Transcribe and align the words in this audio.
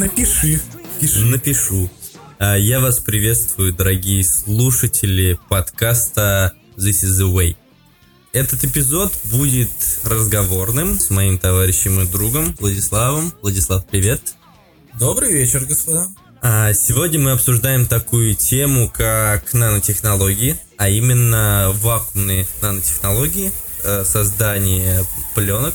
напиши. 0.00 0.60
Пиши. 0.98 1.24
Напишу. 1.24 1.90
А, 2.38 2.56
я 2.56 2.80
вас 2.80 2.98
приветствую, 2.98 3.72
дорогие 3.72 4.24
слушатели 4.24 5.38
подкаста 5.48 6.54
This 6.76 7.04
is 7.04 7.20
the 7.20 7.32
Way. 7.32 7.56
Этот 8.32 8.64
эпизод 8.64 9.12
будет 9.24 9.70
разговорным 10.04 10.98
с 10.98 11.10
моим 11.10 11.38
товарищем 11.38 12.00
и 12.00 12.06
другом 12.06 12.56
Владиславом. 12.58 13.32
Владислав, 13.42 13.86
привет. 13.86 14.34
Добрый 14.98 15.32
вечер, 15.32 15.64
господа. 15.66 16.08
А 16.42 16.72
сегодня 16.72 17.20
мы 17.20 17.32
обсуждаем 17.32 17.86
такую 17.86 18.34
тему, 18.34 18.90
как 18.90 19.52
нанотехнологии, 19.52 20.56
а 20.78 20.88
именно 20.88 21.70
вакуумные 21.74 22.46
нанотехнологии, 22.62 23.52
э, 23.84 24.04
создание 24.06 25.04
пленок, 25.34 25.74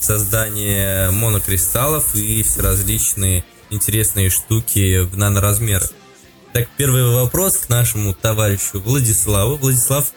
создание 0.00 1.10
монокристаллов 1.10 2.14
и 2.14 2.42
различные 2.56 3.44
интересные 3.68 4.30
штуки 4.30 5.00
в 5.00 5.18
наноразмерах. 5.18 5.92
Так, 6.54 6.68
первый 6.78 7.04
вопрос 7.12 7.58
к 7.58 7.68
нашему 7.68 8.14
товарищу 8.14 8.80
Владиславу. 8.80 9.56
Владислав, 9.56 10.12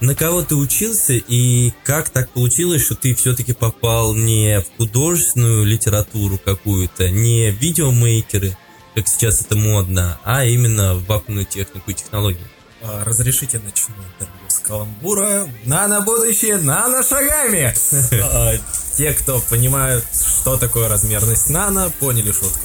на 0.00 0.14
кого 0.14 0.42
ты 0.42 0.54
учился 0.54 1.14
и 1.14 1.72
как 1.82 2.10
так 2.10 2.30
получилось, 2.30 2.84
что 2.84 2.94
ты 2.94 3.16
все-таки 3.16 3.52
попал 3.52 4.14
не 4.14 4.60
в 4.60 4.76
художественную 4.76 5.64
литературу 5.64 6.38
какую-то, 6.38 7.10
не 7.10 7.50
в 7.50 7.60
видеомейкеры, 7.60 8.56
как 8.94 9.08
сейчас 9.08 9.40
это 9.40 9.56
модно, 9.56 10.18
а 10.24 10.44
именно 10.44 10.94
в 10.94 11.04
вакуумную 11.06 11.46
технику 11.46 11.90
и 11.90 11.94
технологии? 11.94 12.46
А, 12.86 13.02
разрешите 13.02 13.58
начну 13.58 13.94
интервью 13.96 14.48
с 14.48 14.58
каламбура. 14.58 15.48
Нано 15.64 16.02
будущее, 16.02 16.58
нано 16.58 17.02
шагами! 17.02 17.74
А, 18.22 18.54
те, 18.96 19.12
кто 19.14 19.40
понимают, 19.40 20.04
что 20.12 20.56
такое 20.56 20.88
размерность 20.88 21.48
нано, 21.48 21.90
поняли 21.98 22.30
шутку. 22.30 22.60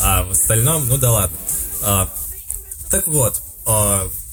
А 0.00 0.24
в 0.24 0.30
остальном, 0.30 0.88
ну 0.88 0.96
да 0.96 1.10
ладно. 1.10 1.36
А, 1.82 2.08
так 2.90 3.06
вот, 3.06 3.42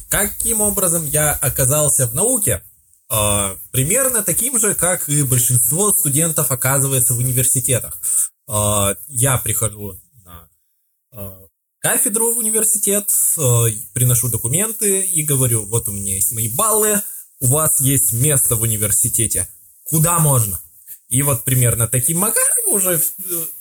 каким 0.09 0.61
образом 0.61 1.05
я 1.05 1.31
оказался 1.33 2.07
в 2.07 2.13
науке? 2.13 2.63
Примерно 3.71 4.23
таким 4.23 4.57
же, 4.59 4.73
как 4.75 5.09
и 5.09 5.23
большинство 5.23 5.91
студентов 5.91 6.51
оказывается 6.51 7.13
в 7.13 7.17
университетах. 7.17 7.97
Я 9.07 9.37
прихожу 9.37 9.99
на 10.23 10.47
кафедру 11.81 12.33
в 12.33 12.37
университет, 12.37 13.09
приношу 13.93 14.29
документы 14.29 15.01
и 15.01 15.23
говорю, 15.23 15.65
вот 15.65 15.87
у 15.89 15.91
меня 15.91 16.15
есть 16.15 16.31
мои 16.31 16.47
баллы, 16.53 17.01
у 17.39 17.47
вас 17.47 17.81
есть 17.81 18.13
место 18.13 18.55
в 18.55 18.61
университете. 18.61 19.47
Куда 19.85 20.19
можно? 20.19 20.59
И 21.09 21.23
вот 21.23 21.43
примерно 21.43 21.89
таким 21.89 22.19
макаром 22.19 22.69
уже 22.69 23.01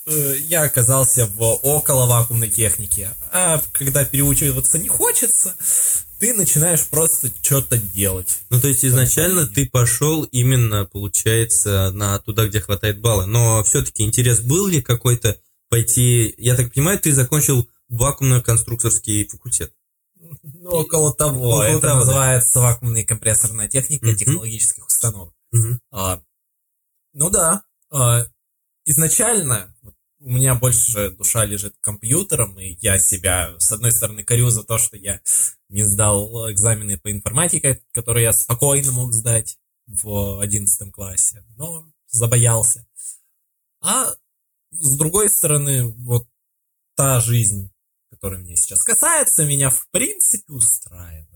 э, 0.05 0.35
я 0.47 0.61
оказался 0.61 1.25
в 1.25 1.41
около 1.63 2.05
вакуумной 2.05 2.49
технике. 2.49 3.09
А 3.33 3.61
когда 3.73 4.05
переучиваться 4.05 4.79
не 4.79 4.87
хочется, 4.87 5.53
ты 6.19 6.33
начинаешь 6.33 6.85
просто 6.87 7.29
что-то 7.41 7.77
делать. 7.77 8.39
Ну, 8.49 8.61
то 8.61 8.69
есть 8.69 8.85
изначально 8.85 9.47
ты 9.47 9.67
пошел 9.67 10.23
именно, 10.23 10.85
получается, 10.85 11.91
на 11.91 12.19
туда, 12.19 12.47
где 12.47 12.61
хватает 12.61 13.01
баллы. 13.01 13.25
Но 13.25 13.63
все-таки 13.65 14.03
интерес 14.03 14.39
был 14.39 14.67
ли 14.67 14.81
какой-то 14.81 15.37
пойти... 15.69 16.33
Я 16.37 16.55
так 16.55 16.73
понимаю, 16.73 16.99
ты 16.99 17.11
закончил 17.11 17.67
вакуумно-конструкторский 17.91 19.27
факультет. 19.27 19.75
Ну, 20.15 20.69
около 20.69 21.13
того. 21.13 21.49
Около 21.49 21.63
Это 21.63 21.81
того, 21.81 21.99
называется 21.99 22.55
да. 22.55 22.61
вакуумная 22.61 23.03
компрессорная 23.03 23.67
техника 23.67 24.07
mm-hmm. 24.07 24.15
технологических 24.15 24.85
установок. 24.85 25.33
Mm-hmm. 25.53 25.79
А, 25.91 26.21
ну 27.13 27.29
да. 27.29 27.63
А, 27.91 28.25
изначально 28.85 29.75
у 30.19 30.29
меня 30.29 30.53
больше 30.55 31.09
душа 31.11 31.45
лежит 31.45 31.75
компьютером, 31.81 32.59
и 32.59 32.77
я 32.79 32.99
себя, 32.99 33.55
с 33.57 33.71
одной 33.71 33.91
стороны, 33.91 34.23
корю 34.23 34.49
за 34.49 34.63
то, 34.63 34.77
что 34.77 34.95
я 34.95 35.19
не 35.69 35.83
сдал 35.83 36.51
экзамены 36.51 36.99
по 36.99 37.11
информатике, 37.11 37.83
которые 37.91 38.25
я 38.25 38.33
спокойно 38.33 38.91
мог 38.91 39.13
сдать 39.13 39.57
в 39.87 40.39
одиннадцатом 40.39 40.91
классе, 40.91 41.43
но 41.57 41.91
забоялся. 42.07 42.87
А 43.81 44.13
с 44.71 44.97
другой 44.97 45.29
стороны, 45.29 45.87
вот 45.87 46.27
та 46.95 47.19
жизнь, 47.19 47.70
которая 48.21 48.39
меня 48.39 48.55
сейчас 48.55 48.83
касается, 48.83 49.45
меня 49.45 49.71
в 49.71 49.87
принципе 49.91 50.53
устраивает. 50.53 51.27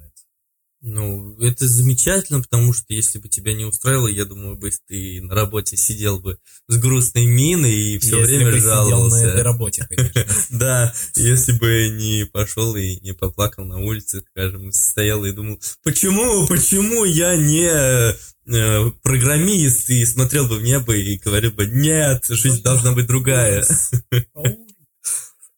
Ну, 0.82 1.36
это 1.42 1.68
замечательно, 1.68 2.42
потому 2.42 2.72
что 2.72 2.86
если 2.90 3.18
бы 3.18 3.28
тебя 3.28 3.56
не 3.56 3.66
устраивало, 3.66 4.08
я 4.08 4.24
думаю, 4.24 4.56
бы 4.56 4.70
ты 4.88 5.20
на 5.24 5.34
работе 5.34 5.78
сидел 5.78 6.20
бы 6.20 6.38
с 6.68 6.78
грустной 6.78 7.26
миной 7.26 7.74
и 7.74 7.98
все 7.98 8.20
если 8.20 8.36
время 8.36 8.52
бы 8.52 8.60
жаловался. 8.60 9.16
Сидел 9.16 9.28
на 9.28 9.32
этой 9.32 9.42
работе, 9.42 9.88
конечно. 9.90 10.26
Да, 10.52 10.94
если 11.16 11.54
бы 11.54 11.90
не 11.90 12.26
пошел 12.26 12.76
и 12.76 13.00
не 13.00 13.14
поплакал 13.14 13.66
на 13.66 13.80
улице, 13.80 14.22
скажем, 14.30 14.72
стоял 14.72 15.26
и 15.26 15.32
думал, 15.32 15.60
почему, 15.84 16.46
почему 16.46 17.04
я 17.04 17.36
не 17.36 17.68
э, 17.68 18.92
программист 19.02 19.90
и 19.90 20.06
смотрел 20.06 20.48
бы 20.48 20.58
в 20.58 20.62
небо 20.62 20.96
и 20.96 21.18
говорил 21.18 21.52
бы, 21.52 21.66
нет, 21.66 22.26
жизнь 22.30 22.62
должна 22.62 22.92
быть 22.92 23.08
другая. 23.08 23.66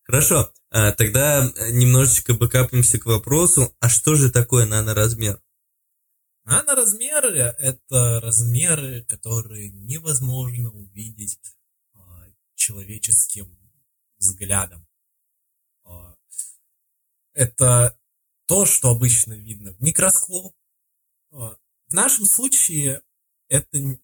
Хорошо, 0.07 0.53
а, 0.69 0.93
тогда 0.93 1.43
э, 1.43 1.71
немножечко 1.71 2.33
бэкапнемся 2.33 2.97
к 2.97 3.05
вопросу, 3.05 3.75
а 3.81 3.89
что 3.89 4.15
же 4.15 4.31
такое 4.31 4.65
наноразмер? 4.65 5.43
Наноразмеры– 6.45 7.39
это 7.59 8.21
размеры, 8.21 9.03
которые 9.03 9.69
невозможно 9.69 10.71
увидеть 10.71 11.37
а, 11.93 12.23
человеческим 12.55 13.59
взглядом. 14.17 14.87
А, 15.83 16.15
это 17.33 17.99
то, 18.45 18.65
что 18.65 18.91
обычно 18.91 19.33
видно 19.33 19.73
в 19.73 19.81
микроскоп. 19.81 20.55
В 21.31 21.57
нашем 21.89 22.25
случае 22.25 23.01
это, 23.49 23.99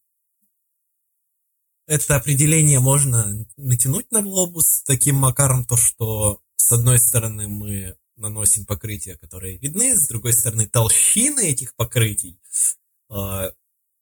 это 1.85 2.15
определение 2.15 2.79
можно 2.79 3.45
натянуть 3.57 4.11
на 4.11 4.21
глобус 4.21 4.83
таким 4.85 5.15
макаром, 5.15 5.65
то 5.65 5.77
что 5.77 6.39
с 6.55 6.71
одной 6.71 6.99
стороны 6.99 7.47
мы 7.47 7.95
наносим 8.15 8.65
покрытия, 8.65 9.17
которые 9.17 9.57
видны, 9.57 9.95
с 9.95 10.07
другой 10.07 10.33
стороны 10.33 10.67
толщины 10.67 11.47
этих 11.47 11.75
покрытий 11.75 12.39
э, 13.09 13.51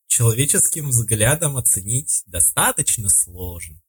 человеческим 0.07 0.89
взглядом 0.89 1.57
оценить 1.57 2.23
достаточно 2.27 3.09
сложно. 3.09 3.81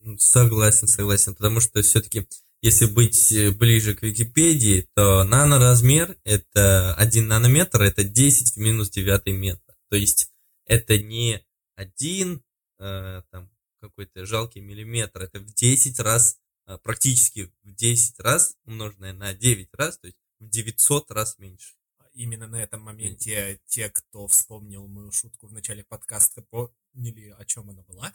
Ну, 0.00 0.16
согласен, 0.18 0.88
согласен, 0.88 1.34
потому 1.34 1.60
что 1.60 1.82
все-таки, 1.82 2.26
если 2.62 2.86
быть 2.86 3.32
э, 3.32 3.50
ближе 3.50 3.94
к 3.94 4.02
Википедии, 4.02 4.88
то 4.94 5.24
наноразмер 5.24 6.16
это 6.24 6.94
1 6.94 7.26
нанометр, 7.26 7.82
это 7.82 8.04
10 8.04 8.54
в 8.54 8.56
минус 8.56 8.90
9 8.90 9.26
метр. 9.26 9.74
То 9.90 9.96
есть 9.96 10.30
это 10.66 10.96
не 10.98 11.44
один 11.76 12.42
э, 12.82 13.22
там 13.30 13.50
какой-то 13.80 14.26
жалкий 14.26 14.60
миллиметр, 14.60 15.22
это 15.22 15.40
в 15.40 15.54
10 15.54 15.98
раз 16.00 16.38
а, 16.66 16.78
практически 16.78 17.52
в 17.62 17.74
10 17.74 18.20
раз, 18.20 18.56
умноженное 18.64 19.12
на 19.12 19.34
9 19.34 19.68
раз, 19.74 19.98
то 19.98 20.06
есть 20.06 20.18
в 20.38 20.48
900 20.48 21.10
раз 21.10 21.38
меньше. 21.38 21.74
Именно 22.14 22.46
на 22.46 22.62
этом 22.62 22.82
моменте 22.82 23.60
те, 23.66 23.88
кто 23.88 24.26
вспомнил 24.26 24.86
мою 24.86 25.10
шутку 25.12 25.46
в 25.46 25.52
начале 25.52 25.82
подкаста, 25.84 26.42
поняли, 26.42 27.34
о 27.38 27.44
чем 27.44 27.70
она 27.70 27.82
была. 27.82 28.12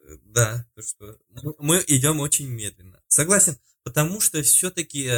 Э, 0.00 0.16
да, 0.22 0.66
то 0.74 0.82
что 0.82 1.18
мы 1.58 1.84
идем 1.86 2.20
очень 2.20 2.48
медленно. 2.48 3.02
Согласен, 3.06 3.56
потому 3.84 4.20
что 4.20 4.42
все-таки 4.42 5.08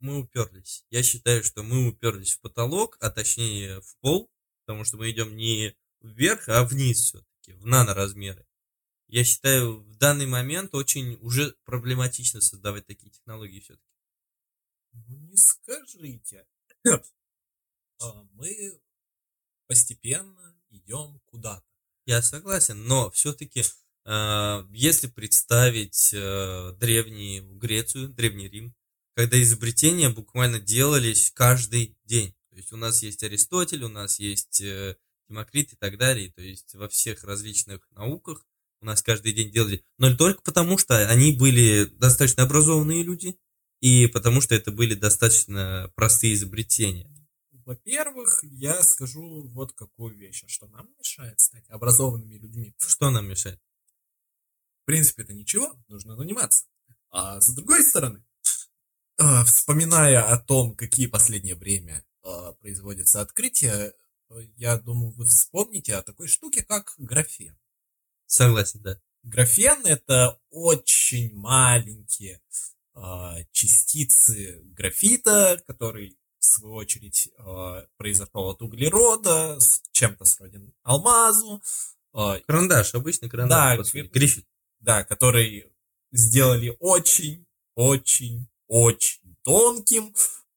мы 0.00 0.18
уперлись. 0.18 0.84
Я 0.90 1.02
считаю, 1.02 1.44
что 1.44 1.62
мы 1.62 1.86
уперлись 1.86 2.34
в 2.34 2.40
потолок, 2.40 2.96
а 3.00 3.10
точнее 3.10 3.80
в 3.80 3.96
пол, 4.00 4.30
потому 4.64 4.84
что 4.84 4.96
мы 4.96 5.10
идем 5.10 5.36
не 5.36 5.76
вверх, 6.00 6.48
а 6.48 6.64
вниз 6.64 7.14
все-таки, 7.42 7.52
в 7.52 7.66
наноразмеры 7.66 8.46
я 9.12 9.24
считаю, 9.24 9.80
в 9.80 9.96
данный 9.96 10.24
момент 10.24 10.74
очень 10.74 11.18
уже 11.20 11.54
проблематично 11.64 12.40
создавать 12.40 12.86
такие 12.86 13.10
технологии 13.10 13.60
все-таки. 13.60 13.86
Ну, 14.92 15.18
не 15.28 15.36
скажите. 15.36 16.46
А, 18.04 18.24
мы 18.32 18.80
постепенно 19.68 20.58
идем 20.70 21.20
куда-то. 21.26 21.64
Я 22.04 22.20
согласен, 22.20 22.82
но 22.84 23.12
все-таки, 23.12 23.62
а, 24.04 24.66
если 24.72 25.06
представить 25.06 26.12
а, 26.12 26.72
древнюю 26.72 27.54
Грецию, 27.58 28.08
Древний 28.08 28.48
Рим, 28.48 28.74
когда 29.14 29.40
изобретения 29.40 30.08
буквально 30.08 30.58
делались 30.58 31.30
каждый 31.30 31.96
день. 32.04 32.34
То 32.50 32.56
есть 32.56 32.72
у 32.72 32.76
нас 32.76 33.02
есть 33.02 33.22
Аристотель, 33.22 33.84
у 33.84 33.88
нас 33.88 34.18
есть 34.18 34.60
э, 34.62 34.96
Демокрит 35.32 35.72
и 35.72 35.76
так 35.76 35.96
далее. 35.96 36.30
То 36.30 36.42
есть 36.42 36.74
во 36.74 36.88
всех 36.88 37.24
различных 37.24 37.88
науках 37.92 38.44
у 38.82 38.84
нас 38.84 39.00
каждый 39.00 39.32
день 39.32 39.50
делали, 39.50 39.82
но 39.96 40.14
только 40.14 40.42
потому, 40.42 40.76
что 40.76 41.08
они 41.08 41.32
были 41.32 41.84
достаточно 41.84 42.42
образованные 42.42 43.02
люди, 43.02 43.38
и 43.80 44.08
потому 44.08 44.40
что 44.40 44.54
это 44.54 44.70
были 44.72 44.94
достаточно 44.94 45.90
простые 45.94 46.34
изобретения. 46.34 47.08
Во-первых, 47.64 48.40
я 48.42 48.82
скажу 48.82 49.48
вот 49.48 49.72
какую 49.72 50.16
вещь, 50.16 50.42
а 50.44 50.48
что 50.48 50.66
нам 50.66 50.88
мешает 50.98 51.40
стать 51.40 51.64
образованными 51.68 52.34
людьми. 52.34 52.74
Что 52.78 53.10
нам 53.10 53.28
мешает? 53.28 53.60
В 54.82 54.84
принципе, 54.84 55.22
это 55.22 55.32
ничего, 55.32 55.72
нужно 55.88 56.16
заниматься. 56.16 56.64
А 57.10 57.40
с 57.40 57.54
другой 57.54 57.84
стороны, 57.84 58.22
э, 59.18 59.44
вспоминая 59.44 60.22
о 60.22 60.38
том, 60.38 60.74
какие 60.74 61.06
последнее 61.06 61.54
время 61.54 62.04
э, 62.24 62.52
производятся 62.60 63.20
открытия, 63.20 63.94
я 64.56 64.78
думаю, 64.78 65.12
вы 65.12 65.24
вспомните 65.26 65.94
о 65.94 66.02
такой 66.02 66.28
штуке, 66.28 66.62
как 66.62 66.94
графен. 66.98 67.58
Согласен, 68.26 68.80
да. 68.82 69.00
Графен 69.22 69.84
это 69.86 70.40
очень 70.50 71.34
маленькие 71.34 72.40
частицы 73.52 74.60
графита, 74.64 75.62
который 75.66 76.18
в 76.38 76.44
свою 76.44 76.74
очередь 76.74 77.30
произошел 77.96 78.50
от 78.50 78.62
углерода, 78.62 79.58
с 79.60 79.80
чем-то 79.92 80.24
сроден 80.24 80.74
алмазу. 80.82 81.62
Карандаш, 82.12 82.94
обычный 82.94 83.30
карандаш. 83.30 83.92
Да, 83.92 84.02
грифель. 84.02 84.46
Да, 84.80 85.04
который 85.04 85.72
сделали 86.10 86.76
очень, 86.80 87.46
очень, 87.74 88.48
очень 88.66 89.36
тонким, 89.42 90.14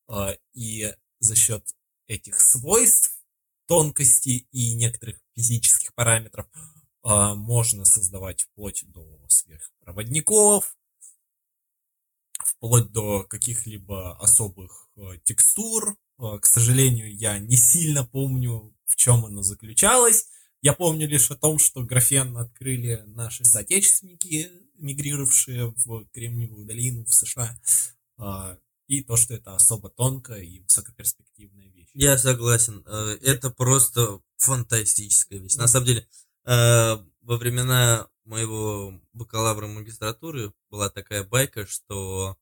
а, 0.08 0.36
и 0.52 0.92
за 1.18 1.34
счет 1.34 1.64
этих 2.06 2.40
свойств, 2.40 3.15
тонкости 3.66 4.46
и 4.52 4.74
некоторых 4.74 5.18
физических 5.34 5.94
параметров 5.94 6.46
а, 7.02 7.34
можно 7.34 7.84
создавать 7.84 8.42
вплоть 8.42 8.84
до 8.86 9.20
сверхпроводников, 9.28 10.76
вплоть 12.38 12.90
до 12.92 13.24
каких-либо 13.24 14.16
особых 14.18 14.88
а, 14.96 15.16
текстур. 15.18 15.96
К 16.18 16.46
сожалению, 16.46 17.14
я 17.14 17.38
не 17.38 17.56
сильно 17.56 18.06
помню, 18.06 18.74
в 18.86 18.96
чем 18.96 19.26
оно 19.26 19.42
заключалось. 19.42 20.28
Я 20.62 20.72
помню 20.72 21.06
лишь 21.06 21.30
о 21.30 21.36
том, 21.36 21.58
что 21.58 21.82
графен 21.82 22.36
открыли 22.38 23.02
наши 23.06 23.44
соотечественники 23.44 24.50
мигрировавшие 24.78 25.74
в 25.76 26.06
Кремниевую 26.12 26.66
долину 26.66 27.04
в 27.04 27.14
США, 27.14 27.58
а, 28.18 28.58
и 28.86 29.02
то, 29.02 29.16
что 29.16 29.34
это 29.34 29.54
особо 29.54 29.90
тонкая 29.90 30.40
и 30.40 30.60
высокоперспективная 30.60 31.25
вещь. 31.25 31.25
Я 31.98 32.18
согласен. 32.18 32.84
Э, 32.84 33.16
это 33.22 33.48
просто 33.50 34.20
фантастическая 34.36 35.38
вещь. 35.38 35.56
На 35.56 35.66
самом 35.66 35.86
деле, 35.86 36.06
э, 36.44 36.96
во 37.22 37.36
времена 37.38 38.06
моего 38.26 39.00
бакалавра 39.14 39.66
магистратуры 39.66 40.52
была 40.68 40.90
такая 40.90 41.24
байка, 41.24 41.66
что 41.66 42.36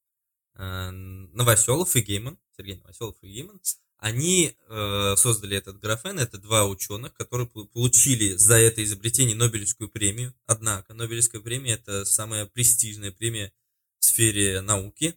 э, 0.57 0.91
Новоселов 0.91 1.95
и 1.95 2.01
Гейман, 2.01 2.37
Сергей 2.57 2.79
Новоселов 2.79 3.17
и 3.23 3.29
Гейман, 3.29 3.61
они 3.99 4.57
э, 4.69 5.15
создали 5.17 5.57
этот 5.57 5.79
графен, 5.79 6.19
это 6.19 6.39
два 6.39 6.67
ученых, 6.67 7.15
которые 7.15 7.47
получили 7.47 8.35
за 8.35 8.57
это 8.57 8.83
изобретение 8.83 9.37
Нобелевскую 9.37 9.89
премию. 9.89 10.35
Однако 10.47 10.95
Нобелевская 10.95 11.41
премия 11.41 11.75
это 11.75 12.05
самая 12.05 12.47
престижная 12.47 13.13
премия 13.13 13.53
в 14.01 14.05
сфере 14.05 14.63
науки. 14.63 15.17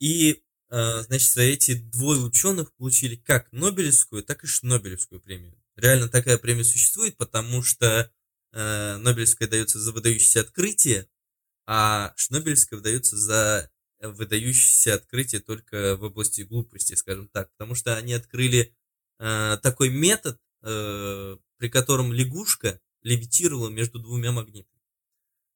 И, 0.00 0.42
значит, 0.70 1.32
за 1.32 1.42
эти 1.42 1.74
двое 1.74 2.20
ученых 2.20 2.72
получили 2.74 3.16
как 3.16 3.50
Нобелевскую, 3.52 4.22
так 4.22 4.44
и 4.44 4.46
Шнобелевскую 4.46 5.20
премию. 5.20 5.58
Реально 5.76 6.08
такая 6.08 6.38
премия 6.38 6.64
существует, 6.64 7.16
потому 7.16 7.62
что 7.62 8.10
э, 8.52 8.96
Нобелевская 8.96 9.48
дается 9.48 9.78
за 9.78 9.92
выдающиеся 9.92 10.40
открытия, 10.40 11.08
а 11.66 12.12
Шнобелевская 12.16 12.78
выдается 12.78 13.16
за 13.16 13.70
выдающееся 14.00 14.94
открытие 14.94 15.40
только 15.40 15.96
в 15.96 16.02
области 16.04 16.42
глупости, 16.42 16.94
скажем 16.94 17.28
так, 17.28 17.50
потому 17.52 17.74
что 17.74 17.96
они 17.96 18.12
открыли 18.12 18.74
э, 19.18 19.58
такой 19.62 19.90
метод, 19.90 20.40
э, 20.62 21.36
при 21.58 21.68
котором 21.68 22.12
лягушка 22.12 22.80
левитировала 23.02 23.68
между 23.68 23.98
двумя 24.00 24.32
магнитами. 24.32 24.82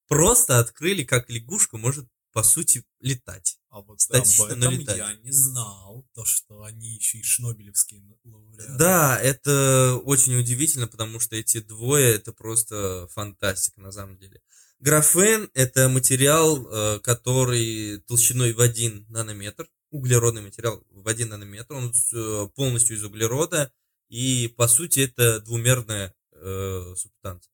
Просто 0.09 0.59
открыли, 0.59 1.05
как 1.05 1.31
лягушка 1.31 1.79
может, 1.79 2.09
по 2.33 2.43
сути, 2.43 2.85
летать. 3.01 3.59
А 3.69 3.81
вот 3.81 4.01
Статично, 4.01 4.47
об 4.47 4.51
этом 4.53 4.73
летать. 4.79 4.97
я 4.97 5.15
не 5.15 5.31
знал, 5.31 6.07
то, 6.15 6.25
что 6.25 6.63
они 6.63 6.97
еще 6.97 7.19
и 7.19 7.23
шнобелевские 7.23 8.03
лауреаты. 8.25 8.77
Да, 8.79 9.19
это 9.21 10.01
очень 10.05 10.39
удивительно, 10.39 10.89
потому 10.89 11.21
что 11.21 11.37
эти 11.37 11.61
двое, 11.61 12.15
это 12.15 12.33
просто 12.33 13.09
фантастика 13.13 13.81
на 13.81 13.93
самом 13.93 14.19
деле. 14.19 14.41
Графен– 14.79 15.49
это 15.55 15.89
материал, 15.89 16.67
э, 16.67 17.01
который 17.01 18.01
толщиной 18.09 18.53
в 18.53 18.61
1 18.61 19.07
нанометр, 19.09 19.69
углеродный 19.91 20.43
материал 20.43 20.83
в 20.91 21.07
1 21.07 21.29
нанометр, 21.29 21.75
он 21.75 21.93
э, 22.13 22.49
полностью 22.57 22.97
из 22.97 23.05
углерода, 23.05 23.73
и 24.09 24.49
по 24.57 24.67
сути 24.67 25.01
это 25.01 25.41
двумерная 25.41 26.15
э, 26.33 26.95
субстанция. 26.97 27.52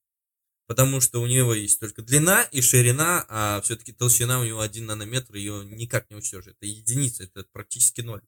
Потому 0.68 1.00
что 1.00 1.20
у 1.20 1.26
него 1.26 1.54
есть 1.54 1.80
только 1.80 2.02
длина 2.02 2.42
и 2.44 2.60
ширина, 2.60 3.26
а 3.28 3.60
все-таки 3.62 3.92
толщина 3.92 4.38
у 4.38 4.44
него 4.44 4.60
1 4.60 4.86
нанометр, 4.86 5.34
ее 5.34 5.64
никак 5.64 6.08
не 6.10 6.16
учтешь. 6.16 6.46
Это 6.46 6.66
единица, 6.66 7.24
это 7.24 7.44
практически 7.50 8.02
ноль. 8.02 8.22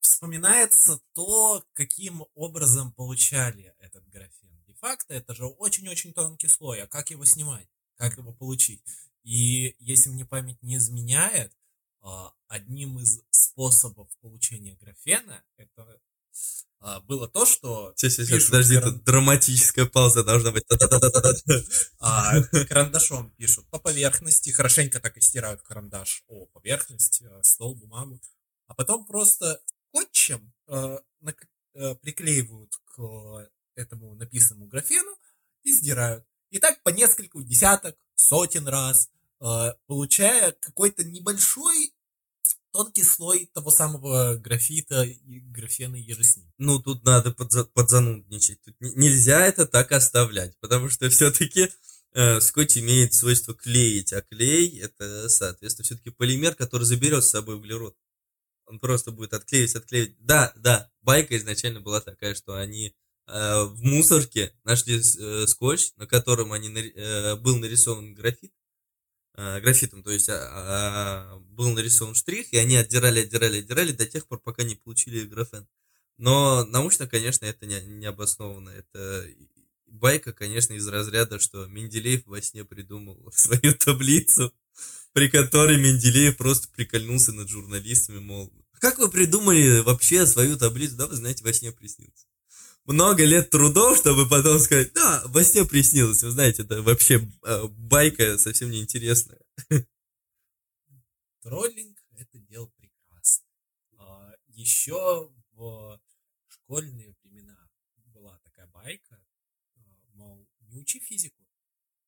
Вспоминается 0.00 1.00
то, 1.12 1.62
каким 1.74 2.24
образом 2.34 2.92
получали 2.92 3.74
этот 3.80 4.08
графен. 4.08 4.62
Де-факто 4.66 5.12
это 5.12 5.34
же 5.34 5.44
очень-очень 5.44 6.14
тонкий 6.14 6.48
слой, 6.48 6.80
а 6.80 6.86
как 6.86 7.10
его 7.10 7.26
снимать? 7.26 7.68
как 7.96 8.16
его 8.16 8.32
получить. 8.32 8.82
И 9.24 9.74
если 9.78 10.10
мне 10.10 10.24
память 10.24 10.62
не 10.62 10.76
изменяет, 10.76 11.52
а, 12.00 12.32
одним 12.46 13.00
из 13.00 13.22
способов 13.30 14.08
получения 14.20 14.76
графена 14.76 15.42
это 15.56 16.00
было 17.06 17.28
то, 17.28 17.46
что... 17.46 17.92
Сейчас, 17.96 18.14
сейчас, 18.14 18.44
подожди, 18.44 18.76
каран... 18.76 19.00
драматическая 19.00 19.86
пауза 19.86 20.22
должна 20.24 20.52
быть. 20.52 20.64
А, 21.98 22.40
карандашом 22.68 23.30
пишут 23.32 23.66
по 23.70 23.78
поверхности, 23.78 24.50
хорошенько 24.50 25.00
так 25.00 25.16
и 25.16 25.20
стирают 25.20 25.62
карандаш 25.62 26.22
о 26.28 26.46
поверхность, 26.46 27.22
стол, 27.42 27.74
бумагу, 27.74 28.20
а 28.68 28.74
потом 28.74 29.06
просто 29.06 29.60
скотчем 29.88 30.52
приклеивают 32.02 32.72
к 32.84 33.48
этому 33.74 34.14
написанному 34.14 34.66
графену 34.66 35.16
и 35.62 35.72
сдирают. 35.72 36.24
И 36.50 36.58
так 36.58 36.82
по 36.82 36.90
несколько 36.90 37.42
десяток, 37.42 37.96
сотен 38.14 38.66
раз, 38.68 39.10
э, 39.40 39.72
получая 39.86 40.52
какой-то 40.52 41.04
небольшой 41.04 41.92
тонкий 42.76 43.02
слой 43.02 43.50
того 43.54 43.70
самого 43.70 44.36
графита 44.36 45.02
и 45.02 45.40
графена 45.40 45.96
ним. 45.96 46.52
Ну, 46.58 46.78
тут 46.78 47.04
надо 47.04 47.32
подза 47.32 47.64
подзанудничать. 47.64 48.60
Тут 48.62 48.74
нельзя 48.80 49.46
это 49.46 49.66
так 49.66 49.92
оставлять, 49.92 50.56
потому 50.60 50.88
что 50.88 51.08
все-таки 51.10 51.68
э, 52.12 52.40
скотч 52.40 52.78
имеет 52.78 53.14
свойство 53.14 53.54
клеить, 53.54 54.12
а 54.12 54.22
клей 54.22 54.80
это, 54.80 55.28
соответственно, 55.28 55.84
все-таки 55.84 56.10
полимер, 56.10 56.54
который 56.54 56.84
заберет 56.84 57.24
с 57.24 57.30
собой 57.30 57.56
углерод. 57.56 57.96
Он 58.66 58.80
просто 58.80 59.12
будет 59.12 59.32
отклеивать, 59.32 59.76
отклеивать. 59.76 60.16
Да, 60.18 60.52
да, 60.56 60.90
байка 61.00 61.36
изначально 61.36 61.80
была 61.80 62.00
такая, 62.00 62.34
что 62.34 62.54
они 62.54 62.94
Э, 63.28 63.64
в 63.64 63.82
мусорке 63.82 64.52
нашли 64.64 64.98
э, 64.98 65.46
скотч, 65.46 65.92
на 65.96 66.06
котором 66.06 66.52
они, 66.52 66.68
э, 66.68 67.34
был 67.36 67.56
нарисован 67.56 68.14
графит, 68.14 68.52
графитом, 69.36 70.02
то 70.02 70.10
есть 70.10 70.28
а, 70.28 70.38
а, 70.40 71.38
был 71.50 71.70
нарисован 71.70 72.14
штрих, 72.14 72.52
и 72.52 72.56
они 72.56 72.76
отдирали, 72.76 73.20
отдирали, 73.20 73.58
отдирали 73.58 73.92
до 73.92 74.06
тех 74.06 74.26
пор, 74.26 74.40
пока 74.40 74.62
не 74.62 74.74
получили 74.74 75.26
графен. 75.26 75.66
Но 76.16 76.64
научно, 76.64 77.06
конечно, 77.06 77.44
это 77.44 77.66
не, 77.66 77.80
не 77.82 78.06
обоснованно. 78.06 78.70
Это 78.70 79.26
байка, 79.86 80.32
конечно, 80.32 80.72
из 80.74 80.88
разряда, 80.88 81.38
что 81.38 81.66
Менделеев 81.66 82.26
во 82.26 82.40
сне 82.40 82.64
придумал 82.64 83.30
свою 83.34 83.74
таблицу, 83.74 84.52
при 85.12 85.28
которой 85.28 85.78
Менделеев 85.78 86.36
просто 86.36 86.68
прикольнулся 86.68 87.32
над 87.32 87.48
журналистами, 87.48 88.18
мол, 88.18 88.52
как 88.80 88.98
вы 88.98 89.10
придумали 89.10 89.80
вообще 89.80 90.26
свою 90.26 90.56
таблицу? 90.56 90.96
Да, 90.96 91.06
вы 91.06 91.16
знаете, 91.16 91.44
во 91.44 91.52
сне 91.52 91.72
приснился 91.72 92.26
много 92.86 93.24
лет 93.24 93.50
трудов, 93.50 93.98
чтобы 93.98 94.28
потом 94.28 94.58
сказать, 94.58 94.92
да, 94.94 95.22
во 95.26 95.42
сне 95.44 95.64
приснилось. 95.64 96.22
Вы 96.22 96.30
знаете, 96.30 96.62
это 96.62 96.82
вообще 96.82 97.28
э, 97.44 97.66
байка 97.68 98.38
совсем 98.38 98.70
неинтересная. 98.70 99.40
Троллинг– 101.42 101.98
это 102.16 102.38
дело 102.38 102.66
прекрасно. 102.76 103.46
А, 103.98 104.32
еще 104.48 105.30
в 105.52 106.00
школьные 106.48 107.14
времена 107.22 107.56
была 108.06 108.38
такая 108.38 108.66
байка, 108.66 109.22
а, 109.76 109.80
мол, 110.14 110.48
не 110.60 110.76
учи 110.78 110.98
физику, 110.98 111.46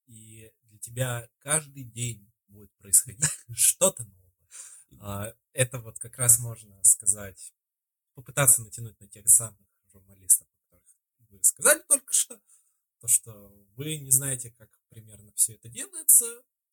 и 0.06 0.50
для 0.62 0.78
тебя 0.78 1.28
каждый 1.38 1.84
день 1.84 2.28
будет 2.48 2.72
происходить 2.78 3.24
что-то 3.54 4.04
новое. 4.04 4.48
А, 5.00 5.34
это 5.52 5.78
вот 5.78 5.98
как 5.98 6.18
раз 6.18 6.38
можно 6.38 6.82
сказать, 6.82 7.52
попытаться 8.14 8.62
натянуть 8.62 8.98
на 8.98 9.08
тех 9.08 9.28
самых 9.28 9.68
журналистов, 9.92 10.47
вы 11.38 11.44
сказали 11.44 11.82
только 11.88 12.12
что, 12.12 12.40
то, 13.00 13.08
что 13.08 13.32
вы 13.76 13.98
не 13.98 14.10
знаете, 14.10 14.50
как 14.58 14.68
примерно 14.88 15.32
все 15.34 15.54
это 15.54 15.68
делается, 15.68 16.26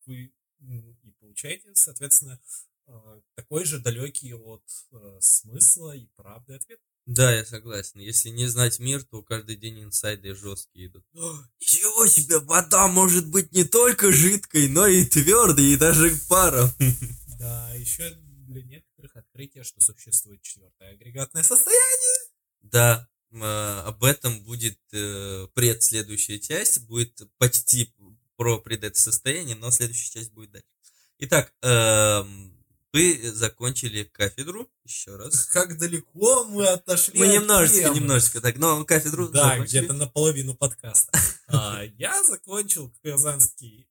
вы 0.06 0.32
ну, 0.58 0.96
и 1.02 1.12
получаете, 1.12 1.70
соответственно, 1.74 2.40
э, 2.86 3.20
такой 3.34 3.64
же 3.64 3.78
далекий 3.78 4.34
от 4.34 4.64
э, 4.92 5.18
смысла 5.20 5.96
и 5.96 6.06
правды 6.16 6.54
ответ. 6.54 6.80
Да, 7.06 7.32
я 7.32 7.44
согласен. 7.44 8.00
Если 8.00 8.30
не 8.30 8.46
знать 8.46 8.80
мир, 8.80 9.04
то 9.04 9.22
каждый 9.22 9.56
день 9.56 9.84
инсайды 9.84 10.34
жесткие 10.34 10.88
идут. 10.88 11.04
Ничего 11.12 12.06
себе, 12.08 12.40
вода 12.40 12.88
может 12.88 13.30
быть 13.30 13.52
не 13.52 13.64
только 13.64 14.10
жидкой, 14.10 14.68
но 14.68 14.88
и 14.88 15.04
твердой, 15.04 15.66
и 15.66 15.76
даже 15.76 16.16
паром. 16.28 16.68
Да, 17.38 17.70
еще 17.74 18.10
для 18.48 18.62
некоторых 18.62 19.14
открытие, 19.14 19.62
что 19.62 19.78
существует 19.82 20.40
четвертое 20.40 20.92
агрегатное 20.92 21.42
состояние. 21.42 22.16
Да, 22.62 23.06
об 23.32 24.04
этом 24.04 24.42
будет 24.44 24.78
э, 24.92 25.46
предследующая 25.54 26.38
часть, 26.38 26.86
будет 26.86 27.20
почти 27.38 27.92
про 28.36 28.58
пред 28.58 28.84
это 28.84 28.98
состояние, 28.98 29.56
но 29.56 29.70
следующая 29.70 30.12
часть 30.12 30.32
будет 30.32 30.52
дальше. 30.52 30.66
Итак, 31.18 31.52
эм, 31.62 32.56
вы 32.92 33.20
закончили 33.32 34.04
кафедру 34.04 34.70
еще 34.84 35.16
раз. 35.16 35.46
Как 35.46 35.78
далеко 35.78 36.44
мы 36.44 36.66
отошли 36.66 37.18
Мы 37.18 37.26
от 37.26 37.34
немножечко, 37.42 37.82
темы. 37.82 37.96
немножечко 37.96 38.40
так, 38.40 38.56
но 38.56 38.84
кафедру 38.84 39.28
Да, 39.28 39.58
где-то 39.58 39.92
наполовину 39.92 40.54
подкаста. 40.54 41.12
А, 41.48 41.82
Я 41.96 42.24
закончил 42.24 42.92
Казанский 43.02 43.88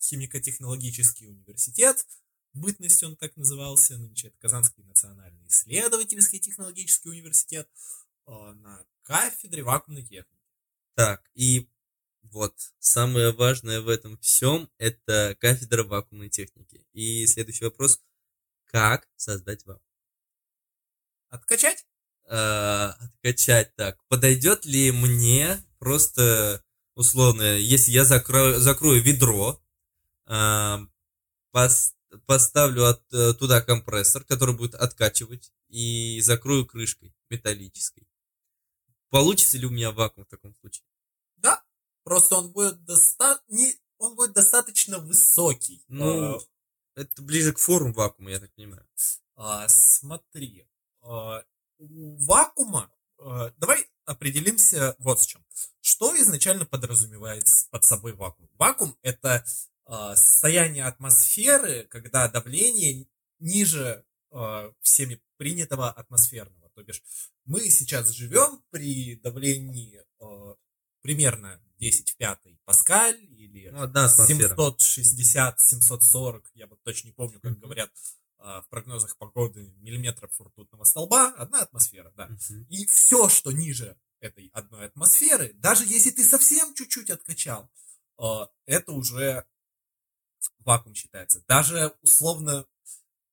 химико-технологический 0.00 1.26
университет. 1.26 2.06
В 2.58 2.60
бытности 2.60 3.04
он 3.04 3.14
так 3.14 3.36
назывался, 3.36 3.96
нынче 3.96 4.28
это 4.28 4.36
Казанский 4.40 4.82
национальный 4.82 5.46
исследовательский 5.46 6.40
технологический 6.40 7.08
университет 7.08 7.70
а, 8.26 8.52
на 8.52 8.84
кафедре 9.04 9.62
вакуумной 9.62 10.02
техники. 10.02 10.42
Так, 10.96 11.30
и 11.34 11.70
вот 12.22 12.56
самое 12.80 13.30
важное 13.30 13.80
в 13.80 13.88
этом 13.88 14.18
всем 14.18 14.68
это 14.76 15.36
кафедра 15.38 15.84
вакуумной 15.84 16.30
техники. 16.30 16.84
И 16.92 17.28
следующий 17.28 17.64
вопрос: 17.64 18.00
как 18.64 19.08
создать 19.14 19.64
вакуум? 19.64 19.86
Откачать? 21.28 21.86
Э, 22.24 22.88
откачать 22.98 23.72
так. 23.76 24.04
Подойдет 24.08 24.64
ли 24.64 24.90
мне 24.90 25.62
просто 25.78 26.64
условно, 26.96 27.56
если 27.56 27.92
я 27.92 28.04
закрою, 28.04 28.58
закрою 28.58 29.00
ведро, 29.00 29.62
э, 30.26 30.78
пос- 31.54 31.94
поставлю 32.26 32.86
от- 32.86 33.12
э, 33.12 33.34
туда 33.34 33.60
компрессор, 33.60 34.24
который 34.24 34.54
будет 34.56 34.74
откачивать, 34.74 35.52
и 35.68 36.20
закрою 36.20 36.66
крышкой 36.66 37.14
металлической. 37.30 38.08
Получится 39.10 39.58
ли 39.58 39.66
у 39.66 39.70
меня 39.70 39.90
вакуум 39.92 40.26
в 40.26 40.30
таком 40.30 40.54
случае? 40.54 40.84
Да. 41.36 41.62
Просто 42.04 42.36
он 42.36 42.52
будет, 42.52 42.84
доста... 42.84 43.40
не... 43.48 43.74
он 43.98 44.14
будет 44.16 44.32
достаточно 44.32 44.98
высокий. 44.98 45.84
Ну, 45.88 46.36
А, 46.36 46.40
это 46.94 47.22
ближе 47.22 47.52
к 47.52 47.58
форму 47.58 47.92
вакуума, 47.92 48.30
я 48.30 48.40
так 48.40 48.52
понимаю. 48.54 48.86
А, 49.36 49.68
смотри, 49.68 50.66
а, 51.00 51.42
у 51.78 52.16
вакуума, 52.24 52.90
а, 53.18 53.52
давай 53.56 53.88
определимся 54.04 54.96
вот 54.98 55.20
с 55.20 55.26
чем. 55.26 55.44
Что 55.80 56.16
изначально 56.20 56.64
подразумевает 56.64 57.44
под 57.70 57.84
собой 57.84 58.12
вакуум? 58.14 58.48
Вакуум 58.54 58.96
это 59.02 59.44
состояние 60.16 60.84
атмосферы, 60.84 61.84
когда 61.84 62.28
давление 62.28 63.06
ниже 63.38 64.04
а, 64.30 64.72
всеми 64.82 65.20
принятого 65.36 65.90
атмосферного. 65.90 66.70
То 66.74 66.82
бишь 66.82 67.02
мы 67.44 67.68
сейчас 67.70 68.10
живем 68.10 68.62
при 68.70 69.16
давлении 69.16 70.02
а, 70.20 70.54
примерно 71.00 71.60
10 71.78 72.10
в 72.10 72.16
5 72.16 72.38
паскаль 72.64 73.18
или 73.24 73.68
Ну, 73.70 73.82
одна 73.82 74.04
атмосфера. 74.06 74.54
760-740, 74.54 76.42
я 76.54 76.66
вот 76.66 76.82
точно 76.82 77.08
не 77.08 77.12
помню, 77.12 77.40
как 77.40 77.52
Мгм. 77.52 77.60
говорят 77.60 77.90
а, 78.40 78.62
в 78.62 78.68
прогнозах 78.68 79.16
погоды, 79.16 79.72
миллиметров 79.78 80.30
ртутного 80.40 80.84
столба, 80.84 81.28
одна 81.36 81.62
атмосфера, 81.62 82.12
да. 82.16 82.26
Мгм. 82.26 82.66
И 82.68 82.86
все, 82.86 83.28
что 83.28 83.50
ниже 83.52 83.96
этой 84.20 84.50
одной 84.52 84.86
атмосферы, 84.86 85.52
даже 85.54 85.84
если 85.86 86.10
ты 86.10 86.24
совсем 86.24 86.74
чуть-чуть 86.74 87.10
откачал, 87.10 87.70
а, 88.16 88.48
это 88.66 88.92
уже 88.92 89.44
вакуум 90.64 90.94
считается. 90.94 91.42
Даже 91.48 91.92
условно 92.02 92.66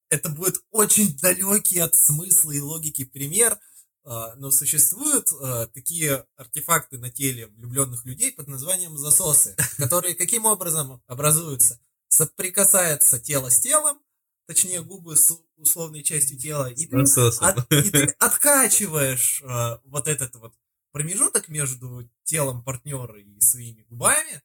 это 0.09 0.29
будет 0.29 0.63
очень 0.71 1.17
далекий 1.17 1.79
от 1.79 1.95
смысла 1.95 2.51
и 2.51 2.59
логики 2.59 3.05
пример, 3.05 3.59
а, 4.03 4.35
но 4.35 4.51
существуют 4.51 5.29
а, 5.33 5.67
такие 5.67 6.25
артефакты 6.37 6.97
на 6.99 7.09
теле 7.09 7.47
влюбленных 7.47 8.05
людей 8.05 8.31
под 8.31 8.47
названием 8.47 8.97
засосы, 8.97 9.55
которые 9.77 10.15
каким 10.15 10.45
образом 10.45 11.01
образуются? 11.07 11.79
Соприкасается 12.07 13.19
тело 13.19 13.49
с 13.49 13.59
телом, 13.59 13.99
точнее 14.47 14.83
губы 14.83 15.15
с 15.17 15.31
условной 15.57 16.03
частью 16.03 16.37
тела, 16.37 16.67
и 16.71 16.85
ты, 16.85 17.09
от- 17.39 17.63
и 17.79 17.89
ты 17.91 18.05
откачиваешь 18.19 19.41
а, 19.43 19.81
вот 19.85 20.07
этот 20.07 20.35
вот 20.35 20.53
промежуток 20.91 21.47
между 21.49 22.09
телом 22.23 22.63
партнера 22.63 23.19
и 23.19 23.39
своими 23.41 23.83
губами 23.89 24.41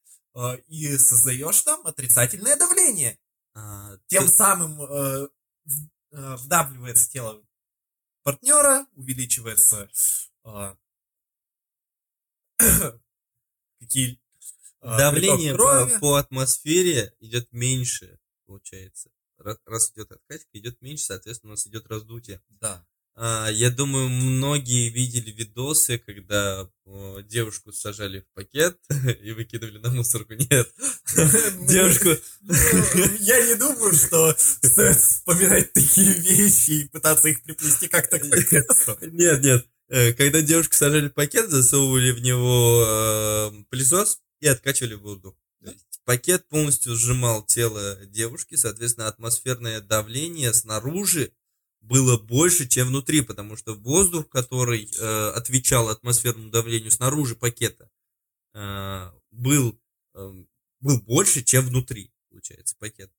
и 0.68 0.96
создаешь 0.96 1.60
там 1.62 1.86
отрицательное 1.86 2.56
давление. 2.56 3.18
А, 3.54 3.96
Тем 4.06 4.28
самым 4.28 4.80
э, 4.80 5.28
э, 6.12 6.36
вдавливается 6.36 7.10
тело 7.10 7.42
партнера, 8.22 8.86
увеличивается 8.94 9.90
э, 10.44 10.74
какие 13.80 14.20
э, 14.82 14.96
давление 14.98 15.56
по, 15.56 15.86
по 15.98 16.14
атмосфере 16.16 17.14
идет 17.18 17.52
меньше, 17.52 18.20
получается. 18.46 19.10
Раз, 19.38 19.58
раз 19.64 19.90
идет 19.92 20.12
откачка, 20.12 20.48
идет 20.52 20.80
меньше, 20.82 21.04
соответственно, 21.04 21.52
у 21.52 21.54
нас 21.54 21.66
идет 21.66 21.86
раздутие. 21.86 22.42
Да. 22.48 22.86
А, 23.22 23.50
я 23.50 23.68
думаю, 23.68 24.08
многие 24.08 24.88
видели 24.88 25.30
видосы, 25.30 25.98
когда 25.98 26.66
девушку 27.24 27.70
сажали 27.70 28.20
в 28.20 28.34
пакет 28.34 28.78
и 29.22 29.32
выкидывали 29.32 29.76
на 29.76 29.90
мусорку. 29.90 30.32
Нет, 30.32 30.72
девушку... 31.68 32.16
Ну, 32.40 32.54
Я 33.18 33.46
не 33.46 33.56
думаю, 33.56 33.92
что 33.92 34.34
стоит 34.38 34.96
вспоминать 34.96 35.70
такие 35.74 36.14
вещи 36.14 36.70
и 36.70 36.88
пытаться 36.88 37.28
их 37.28 37.42
приплести 37.42 37.88
как-то 37.88 38.18
к. 38.18 39.02
Нет, 39.02 39.42
нет. 39.42 39.66
Э, 39.90 40.14
Когда 40.14 40.40
девушку 40.40 40.74
сажали 40.74 41.08
в 41.08 41.12
пакет, 41.12 41.50
засовывали 41.50 42.12
в 42.12 42.22
него 42.22 42.84
э, 42.86 43.64
пылесос 43.68 44.20
и 44.40 44.46
откачивали 44.46 44.94
воздух. 44.94 45.34
Есть 45.60 45.90
пакет 46.06 46.48
полностью 46.48 46.96
сжимал 46.96 47.44
тело 47.44 47.98
девушки, 48.06 48.54
соответственно, 48.54 49.08
атмосферное 49.08 49.82
давление 49.82 50.54
снаружи 50.54 51.32
было 51.80 52.18
больше, 52.18 52.68
чем 52.68 52.88
внутри, 52.88 53.22
потому 53.22 53.56
что 53.56 53.74
воздух, 53.74 54.28
который 54.28 54.84
э, 54.84 55.30
отвечал 55.30 55.88
атмосферному 55.88 56.50
давлению 56.50 56.90
снаружи 56.90 57.34
пакета, 57.36 57.90
э, 58.54 59.10
был, 59.30 59.80
э, 60.14 60.44
был 60.80 61.00
больше, 61.02 61.42
чем 61.42 61.66
внутри, 61.66 62.12
получается, 62.28 62.76
пакет. 62.78 63.10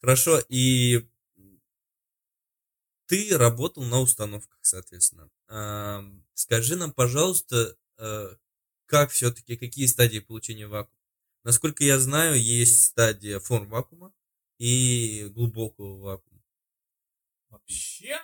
Хорошо, 0.00 0.40
и 0.48 1.08
ты 3.06 3.36
работал 3.36 3.84
на 3.84 4.00
установках, 4.00 4.58
соответственно. 4.62 5.30
А, 5.48 6.04
Скажи 6.34 6.76
нам, 6.76 6.92
пожалуйста, 6.92 7.76
э, 7.98 8.36
как 8.86 9.10
все-таки, 9.10 9.56
какие 9.56 9.86
стадии 9.86 10.18
получения 10.18 10.66
вакуума? 10.66 11.00
Насколько 11.44 11.84
я 11.84 11.98
знаю, 12.00 12.40
есть 12.40 12.84
стадия 12.86 13.38
форм 13.38 13.68
вакуума 13.68 14.12
и 14.58 15.30
глубокого 15.34 16.00
вакуума. 16.00 16.33
Вообще, 17.66 18.18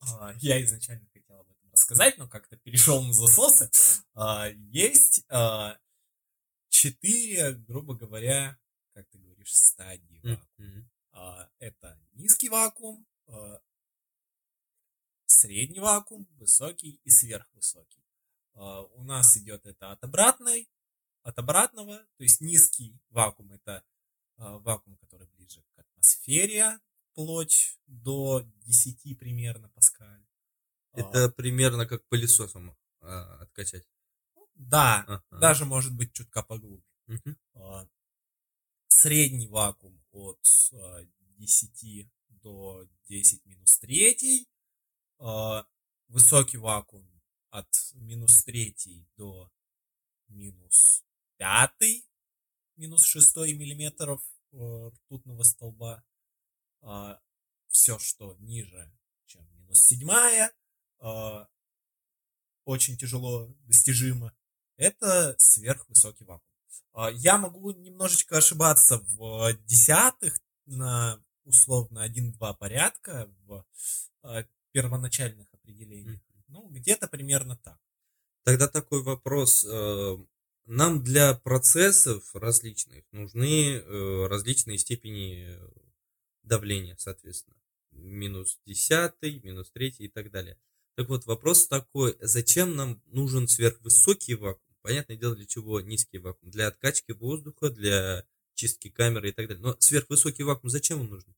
а, 0.00 0.34
я 0.40 0.62
изначально 0.64 1.06
хотел 1.12 1.38
об 1.40 1.50
этом 1.50 1.70
рассказать, 1.70 2.18
но 2.18 2.28
как-то 2.28 2.56
перешел 2.56 3.02
на 3.02 3.12
засосы. 3.12 3.70
А, 4.14 4.48
Есть 4.48 5.24
а, 5.28 5.78
четыре, 6.68 7.52
грубо 7.52 7.94
говоря, 7.94 8.58
как 8.92 9.08
ты 9.10 9.18
говоришь, 9.18 9.54
стадии 9.54 10.20
вакуума. 10.24 10.90
А, 11.12 11.48
Это 11.60 12.00
низкий 12.14 12.48
вакуум, 12.48 13.06
средний 15.26 15.80
вакуум, 15.80 16.26
высокий 16.32 17.00
и 17.04 17.10
сверхвысокий. 17.10 18.02
У 18.54 19.04
нас 19.04 19.36
идет 19.36 19.64
это 19.66 19.92
от 19.92 20.02
обратной, 20.02 20.68
от 21.22 21.38
обратного, 21.38 21.98
то 21.98 22.22
есть 22.22 22.40
низкий 22.40 22.98
вакуум 23.10 23.52
это 23.52 23.84
вакуум, 24.36 24.96
который 24.96 25.26
ближе 25.28 25.62
к 25.74 25.78
атмосфере, 25.78 26.80
вплоть 27.16 27.78
до 28.06 28.42
10 28.66 29.18
примерно 29.18 29.68
паскаль. 29.68 30.24
А, 30.92 31.00
Это 31.00 31.28
примерно 31.28 31.86
как 31.86 32.06
пылесосом 32.08 32.76
а, 33.00 33.42
откачать. 33.42 33.88
Да, 34.54 35.04
Ага. 35.08 35.40
даже 35.40 35.64
может 35.64 35.92
быть 35.96 36.12
чутка 36.12 36.42
поглубже. 36.44 36.86
Мгм. 37.08 37.36
А, 37.54 37.88
Средний 38.88 39.48
вакуум 39.48 40.00
от 40.12 40.38
а, 40.72 41.04
10 41.38 42.08
до 42.28 42.86
10 43.08 43.44
минус 43.44 43.78
3. 43.78 44.46
Высокий 46.08 46.58
вакуум 46.58 47.10
от 47.50 47.68
минус 47.94 48.44
3 48.44 49.08
до 49.16 49.50
минус 50.28 51.02
5, 51.38 51.72
минус 52.76 53.04
6 53.04 53.36
миллиметров 53.58 54.22
э, 54.52 54.90
ртутного 54.94 55.42
столба. 55.42 56.04
а, 56.82 57.20
все, 57.76 57.98
что 57.98 58.34
ниже, 58.40 58.90
чем 59.26 59.46
минус 59.52 59.84
седьмая, 59.84 60.50
а, 60.98 61.46
очень 62.64 62.96
тяжело 62.96 63.54
достижимо. 63.66 64.34
Это 64.78 65.36
сверхвысокий 65.38 66.24
вакуум. 66.24 66.50
А, 66.94 67.10
я 67.10 67.36
могу 67.36 67.72
немножечко 67.72 68.38
ошибаться 68.38 68.98
в 68.98 69.52
десятых 69.66 70.38
на 70.64 71.22
условно 71.44 72.08
1-2 72.08 72.56
порядка 72.56 73.30
в 73.44 73.66
а, 74.22 74.44
первоначальных 74.72 75.46
определениях. 75.52 76.20
Ну, 76.48 76.68
где-то 76.68 77.08
примерно 77.08 77.56
так. 77.58 77.78
Тогда 78.44 78.68
такой 78.68 79.02
вопрос. 79.02 79.64
Э, 79.64 80.16
нам 80.66 81.02
для 81.02 81.34
процессов 81.34 82.34
различных 82.34 83.04
нужны 83.10 83.74
э, 83.74 84.26
различные 84.28 84.78
степени 84.78 85.58
давления, 86.44 86.94
соответственно. 86.98 87.56
Минус 87.98 88.58
10, 88.66 89.44
минус 89.44 89.70
3 89.70 89.94
и 89.98 90.08
так 90.08 90.30
далее. 90.30 90.58
Так 90.96 91.08
вот, 91.08 91.26
вопрос 91.26 91.66
такой, 91.66 92.16
зачем 92.20 92.74
нам 92.74 93.02
нужен 93.06 93.48
сверхвысокий 93.48 94.34
вакуум? 94.34 94.76
Понятное 94.80 95.16
дело, 95.16 95.36
для 95.36 95.46
чего 95.46 95.80
низкий 95.80 96.18
вакуум? 96.18 96.50
Для 96.50 96.68
откачки 96.68 97.12
воздуха, 97.12 97.70
для 97.70 98.24
чистки 98.54 98.88
камеры 98.88 99.28
и 99.28 99.32
так 99.32 99.48
далее. 99.48 99.62
Но 99.62 99.76
сверхвысокий 99.78 100.44
вакуум 100.44 100.70
зачем 100.70 101.00
он 101.00 101.08
нужен? 101.08 101.34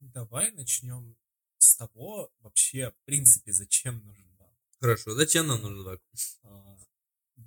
Давай 0.00 0.50
начнем 0.52 1.16
с 1.58 1.76
того, 1.76 2.32
вообще, 2.40 2.90
в 2.90 3.04
принципе, 3.04 3.52
зачем 3.52 4.04
нужен 4.04 4.26
вакуум. 4.38 4.58
Хорошо, 4.80 5.14
зачем 5.14 5.46
нам 5.46 5.62
нужен 5.62 5.84
вакуум? 5.84 6.14
А, 6.42 6.78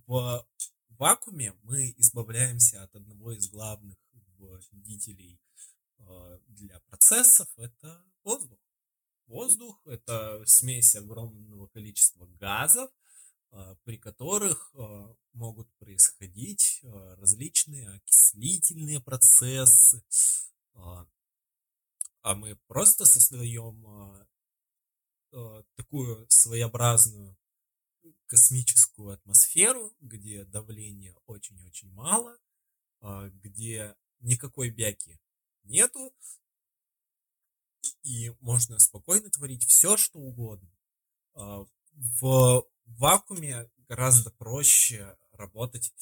в 0.08 0.46
вакууме 0.89 1.54
мы 1.63 1.94
избавляемся 1.98 2.84
от 2.84 2.96
одного 2.96 3.34
из 3.34 3.50
главных 3.50 3.98
вредителей 4.72 5.39
для 6.48 6.80
процессов, 6.82 7.48
это 7.58 8.04
воздух. 8.24 8.60
Воздух– 9.28 9.82
это 9.86 10.44
смесь 10.46 10.96
огромного 10.96 11.68
количества 11.68 12.28
газов, 12.28 12.92
а, 13.52 13.75
при 13.84 13.98
которых 13.98 14.72
а, 14.75 15.16
могут 15.34 15.68
происходить 15.78 16.82
различные 16.84 17.90
окислительные 17.90 19.02
процессы, 19.02 20.04
а 20.74 22.36
мы 22.36 22.56
просто 22.68 23.06
создаем 23.06 24.28
такую 25.75 26.25
своеобразную 26.30 27.38
космическую 28.28 29.12
атмосферу, 29.12 29.94
где 30.00 30.46
давление 30.46 31.16
очень-очень 31.25 31.92
мало, 31.92 32.38
где 33.02 33.96
никакой 34.20 34.70
бяки 34.70 35.20
нету, 35.65 36.13
и 38.03 38.31
можно 38.39 38.79
спокойно 38.79 39.29
творить 39.29 39.67
все, 39.67 39.98
что 39.98 40.19
угодно. 40.19 40.69
А, 41.34 41.65
в 41.93 42.65
вакууме 42.86 43.69
гораздо 43.88 44.31
проще 44.31 45.17
работать 45.31 45.93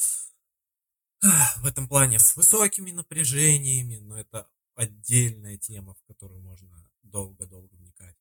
в 1.57 1.65
этом 1.65 1.87
плане 1.87 2.19
с 2.19 2.35
высокими 2.35 2.91
напряжениями, 2.91 3.97
но 3.97 4.17
это 4.17 4.49
отдельная 4.75 5.57
тема, 5.57 5.93
в 5.93 6.03
которую 6.03 6.41
можно 6.41 6.89
долго-долго 7.03 7.73
вникать. 7.75 8.17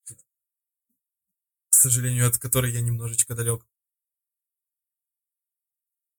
К 1.68 1.75
сожалению, 1.75 2.28
от 2.28 2.38
которой 2.38 2.72
я 2.72 2.80
немножечко 2.80 3.34
далек. 3.34 3.66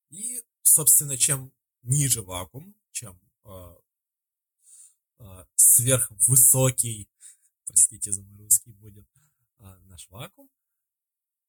И, 0.09 0.43
собственно, 0.61 1.17
чем 1.17 1.53
ниже 1.83 2.21
вакуум, 2.21 2.75
чем 2.91 3.19
э, 3.45 3.75
сверхвысокий 5.55 7.09
простите 7.65 8.11
за 8.11 8.21
мой 8.21 8.37
русский, 8.37 8.71
будет 8.71 9.07
а, 9.57 9.79
наш 9.85 10.09
вакуум, 10.09 10.49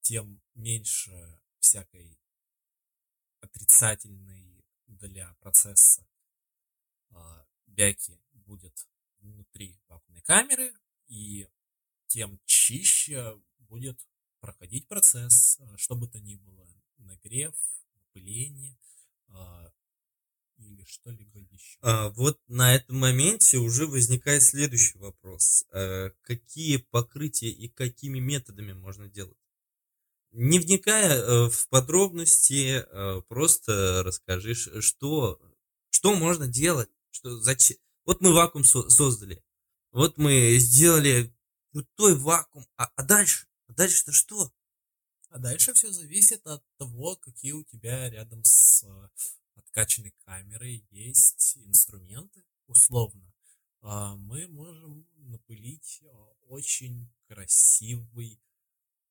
тем 0.01 0.43
меньше 0.55 1.41
всякой 1.59 2.19
отрицательной 3.41 4.65
для 4.87 5.35
процесса 5.41 6.07
а, 7.11 7.47
бяки 7.67 8.21
будет 8.33 8.87
внутри 9.19 9.81
вакуумной 9.89 10.23
камеры, 10.23 10.75
и 11.07 11.49
тем 12.07 12.41
чище 12.45 13.41
будет 13.59 14.01
проходить 14.41 14.89
процесс, 14.89 15.59
а, 15.61 15.77
что 15.77 15.97
бы 15.97 16.09
то 16.09 16.21
ни 16.21 16.37
было, 16.37 16.67
нагрев, 16.99 17.55
пыление, 18.13 18.79
а, 19.29 19.73
или 20.57 20.85
что-либо 20.85 21.39
еще. 21.39 21.79
А, 21.83 22.11
вот 22.11 22.41
на 22.49 22.75
этом 22.75 22.99
моменте 22.99 23.59
уже 23.59 23.87
возникает 23.87 24.43
следующий 24.43 24.99
вопрос. 24.99 25.65
А, 25.71 26.11
какие 26.23 26.79
покрытия 26.79 27.51
и 27.51 27.69
какими 27.69 28.19
методами 28.19 28.73
можно 28.73 29.09
делать? 29.09 29.39
Не 30.33 30.59
вникая 30.59 31.17
э, 31.17 31.49
в 31.49 31.69
подробности, 31.69 32.85
э, 32.85 33.23
просто 33.29 34.03
расскажи, 34.05 34.55
что, 34.55 35.41
что 35.91 36.15
можно 36.17 36.49
делать, 36.49 36.89
что, 37.13 37.39
зачем. 37.41 37.77
Вот 38.05 38.21
мы 38.21 38.33
вакуум 38.33 38.65
со- 38.65 38.89
создали, 38.91 39.45
вот 39.93 40.19
мы 40.19 40.57
сделали 40.59 41.33
крутой 41.71 42.17
вакуум, 42.17 42.67
а, 42.77 42.91
а 42.97 43.05
дальше? 43.05 43.47
А 43.69 43.75
дальше-то 43.75 44.11
что? 44.11 44.53
А 45.31 45.39
дальше 45.39 45.73
все 45.73 45.91
зависит 45.93 46.45
от 46.49 46.65
того, 46.79 47.15
какие 47.15 47.53
у 47.53 47.63
тебя 47.63 48.11
рядом 48.11 48.43
с 48.43 48.85
откачанной 49.75 50.15
камерой 50.25 50.87
есть 50.91 51.59
инструменты, 51.67 52.45
условно. 52.67 53.33
А, 53.83 54.15
мы 54.17 54.47
можем 54.49 55.07
напылить 55.17 56.01
а, 56.05 56.17
очень 56.49 57.13
красивый 57.29 58.41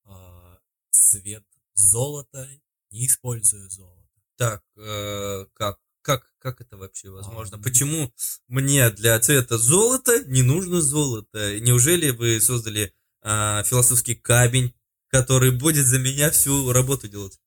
а, 0.06 0.60
цвет 0.90 1.46
золота, 1.74 2.50
не 2.92 3.08
используя 3.08 3.68
золото. 3.68 4.08
Так, 4.38 4.64
э, 4.78 5.46
как, 5.54 5.80
как, 6.02 6.32
как 6.40 6.62
это 6.62 6.78
вообще 6.78 7.10
возможно? 7.10 7.58
А, 7.58 7.62
Почему 7.62 8.12
мне 8.48 8.90
для 8.90 9.20
цвета 9.20 9.58
золота 9.58 10.24
не 10.26 10.42
нужно 10.44 10.82
золото? 10.82 11.60
Неужели 11.60 12.10
вы 12.10 12.40
создали 12.42 12.94
э, 13.22 13.64
философский 13.66 14.16
камень, 14.16 14.74
который 15.08 15.52
будет 15.52 15.86
за 15.86 16.00
меня 16.00 16.32
всю 16.32 16.72
работу 16.72 17.08
делать? 17.08 17.40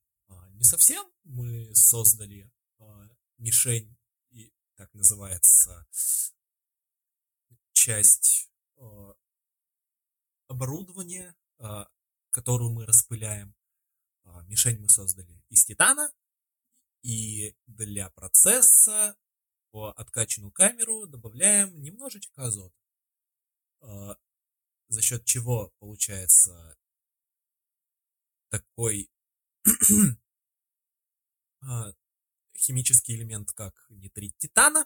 Не 0.53 0.63
совсем. 0.63 1.03
Мы 1.23 1.73
создали 1.75 2.49
мишень, 3.37 3.97
и 4.29 4.53
так 4.75 4.93
называется 4.93 5.87
часть 7.73 8.49
э, 8.77 9.13
оборудования, 10.47 11.35
э, 11.59 11.85
которую 12.31 12.71
мы 12.73 12.85
распыляем. 12.85 13.55
Э, 14.25 14.43
мишень 14.47 14.79
мы 14.79 14.89
создали 14.89 15.43
из 15.49 15.65
титана, 15.65 16.11
и 17.01 17.55
для 17.65 18.09
процесса 18.09 19.17
в 19.71 19.91
откачанную 19.91 20.51
камеру 20.51 21.07
добавляем 21.07 21.81
немножечко 21.81 22.45
азота. 22.45 22.75
Э, 23.81 24.15
за 24.89 25.01
счет 25.01 25.25
чего 25.25 25.73
получается 25.79 26.77
такой 28.49 29.11
химический 32.57 33.15
элемент, 33.15 33.51
как 33.51 33.73
нитрит 33.89 34.37
титана, 34.37 34.85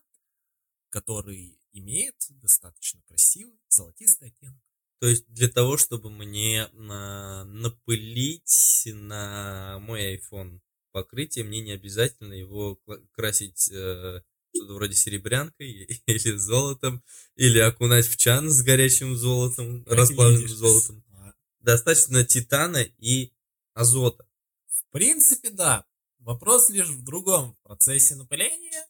который 0.90 1.58
имеет 1.72 2.16
достаточно 2.30 3.02
красивый 3.08 3.60
золотистый 3.70 4.30
оттенок. 4.30 4.62
То 5.00 5.08
есть 5.08 5.26
для 5.28 5.48
того, 5.48 5.78
чтобы 5.78 6.12
мне 6.12 6.68
на, 6.74 7.44
напылить 7.46 8.84
на 8.86 9.80
мой 9.80 10.18
iPhone 10.18 10.60
покрытие, 10.92 11.44
мне 11.44 11.62
не 11.62 11.72
обязательно 11.72 12.34
его 12.34 12.80
красить 13.12 13.72
э, 13.72 14.22
что-то 14.54 14.74
вроде 14.74 14.94
серебрянкой 14.96 15.72
или 16.06 16.38
золотом, 16.38 17.04
или 17.36 17.60
окунать 17.60 18.08
в 18.08 18.18
чан 18.18 18.50
с 18.50 18.62
горячим 18.62 19.16
золотом, 19.16 19.84
как 19.86 19.94
расплавленным 19.94 20.44
видишь. 20.44 20.58
золотом. 20.58 21.04
А. 21.14 21.34
Достаточно 21.60 22.24
титана 22.24 22.84
и 23.00 23.34
азота. 23.74 24.28
В 24.68 24.86
принципе, 24.92 25.50
да. 25.50 25.86
Вопрос 26.22 26.70
лишь 26.70 26.90
в 26.90 27.04
другом. 27.04 27.54
В 27.54 27.64
процессе 27.64 28.16
напыления 28.16 28.86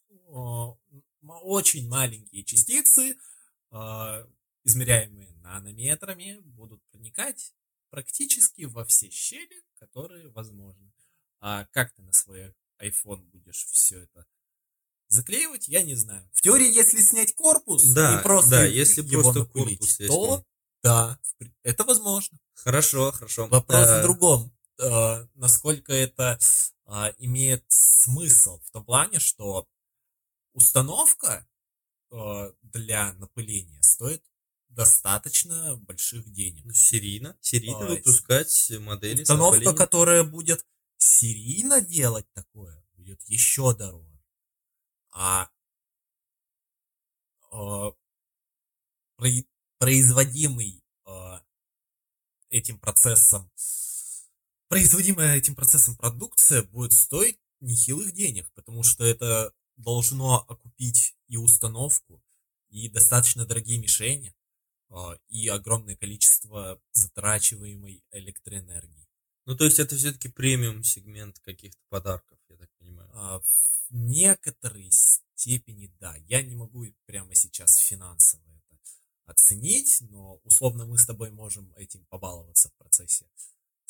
очень 1.22 1.88
маленькие 1.88 2.44
частицы, 2.44 3.16
а, 3.70 4.26
измеряемые 4.64 5.32
нанометрами, 5.36 6.40
будут 6.44 6.82
проникать 6.90 7.54
практически 7.90 8.62
во 8.64 8.84
все 8.84 9.10
щели, 9.10 9.62
которые 9.78 10.28
возможны. 10.30 10.92
А 11.40 11.66
как 11.66 11.92
ты 11.94 12.02
на 12.02 12.12
свой 12.12 12.54
iPhone 12.80 13.22
будешь 13.30 13.64
все 13.66 14.00
это 14.00 14.26
заклеивать, 15.08 15.68
я 15.68 15.82
не 15.82 15.94
знаю. 15.94 16.28
В 16.32 16.40
теории, 16.40 16.70
если 16.72 17.00
снять 17.00 17.34
корпус 17.34 17.84
да, 17.92 18.20
и 18.20 18.22
просто 18.22 18.50
да, 18.50 18.64
если 18.64 19.02
его 19.02 19.22
просто 19.22 19.40
напылить, 19.40 19.78
корпус, 19.78 19.96
то 20.06 20.44
да, 20.82 21.18
это 21.62 21.84
возможно. 21.84 22.38
Хорошо, 22.54 23.12
хорошо. 23.12 23.46
Вопрос 23.46 23.86
а... 23.88 24.00
в 24.00 24.02
другом. 24.02 24.52
А, 24.80 25.26
насколько 25.34 25.92
это 25.92 26.38
а, 26.94 27.14
имеет 27.16 27.64
смысл 27.68 28.60
в 28.60 28.70
том 28.70 28.84
плане, 28.84 29.18
что 29.18 29.66
установка 30.52 31.48
а, 32.10 32.52
для 32.60 33.14
напыления 33.14 33.80
стоит 33.82 34.22
достаточно 34.68 35.78
больших 35.78 36.30
денег. 36.30 36.66
Ну, 36.66 36.72
серийно, 36.74 37.34
серийно 37.40 37.86
А, 37.86 37.88
выпускать 37.88 38.70
модели. 38.78 39.22
Установка, 39.22 39.72
которая 39.72 40.22
будет 40.22 40.66
серийно 40.98 41.80
делать 41.80 42.30
такое, 42.34 42.84
будет 42.92 43.22
еще 43.22 43.74
дороже. 43.74 44.22
А 45.12 45.50
прои- 49.16 49.48
производимый 49.78 50.84
этим 52.50 52.78
процессом 52.78 53.50
производимая 54.72 55.36
этим 55.36 55.54
процессом 55.54 55.94
продукция 55.96 56.62
будет 56.62 56.94
стоить 56.94 57.38
нехилых 57.60 58.12
денег, 58.12 58.50
потому 58.54 58.82
что 58.82 59.04
это 59.04 59.52
должно 59.76 60.46
окупить 60.48 61.14
и 61.28 61.36
установку, 61.36 62.22
и 62.70 62.88
достаточно 62.88 63.44
дорогие 63.44 63.78
мишени, 63.78 64.34
э, 64.88 64.94
и 65.28 65.46
огромное 65.48 65.94
количество 65.94 66.80
затрачиваемой 66.92 68.02
электроэнергии. 68.12 69.06
Ну, 69.44 69.56
то 69.58 69.66
есть 69.66 69.78
это 69.78 69.94
все-таки 69.94 70.30
премиум 70.30 70.82
сегмент 70.84 71.38
каких-то 71.40 71.82
подарков, 71.90 72.38
я 72.48 72.56
так 72.56 72.70
понимаю. 72.78 73.10
А, 73.12 73.40
В 73.40 73.94
некоторой 73.94 74.90
степени, 74.90 75.92
да. 76.00 76.16
Я 76.28 76.40
не 76.40 76.54
могу 76.54 76.86
прямо 77.04 77.34
сейчас 77.34 77.76
финансово 77.76 78.42
это 78.48 78.78
оценить, 79.26 79.98
но 80.08 80.40
условно 80.44 80.86
мы 80.86 80.96
с 80.96 81.04
тобой 81.04 81.30
можем 81.30 81.74
этим 81.76 82.06
побаловаться 82.06 82.70
в 82.70 82.74
процессе 82.78 83.26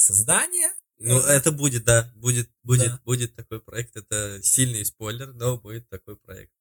создания. 0.02 0.72
Ну, 0.98 1.18
Э, 1.20 1.32
это 1.32 1.50
будет, 1.52 1.84
да, 1.84 2.12
будет, 2.14 2.50
будет, 2.62 2.86
Да. 2.92 3.00
будет 3.04 3.34
такой 3.34 3.60
проект. 3.60 3.96
Это 3.96 4.40
сильный 4.42 4.84
спойлер, 4.84 5.32
но 5.32 5.58
будет 5.58 5.88
такой 5.88 6.16
проект. 6.16 6.52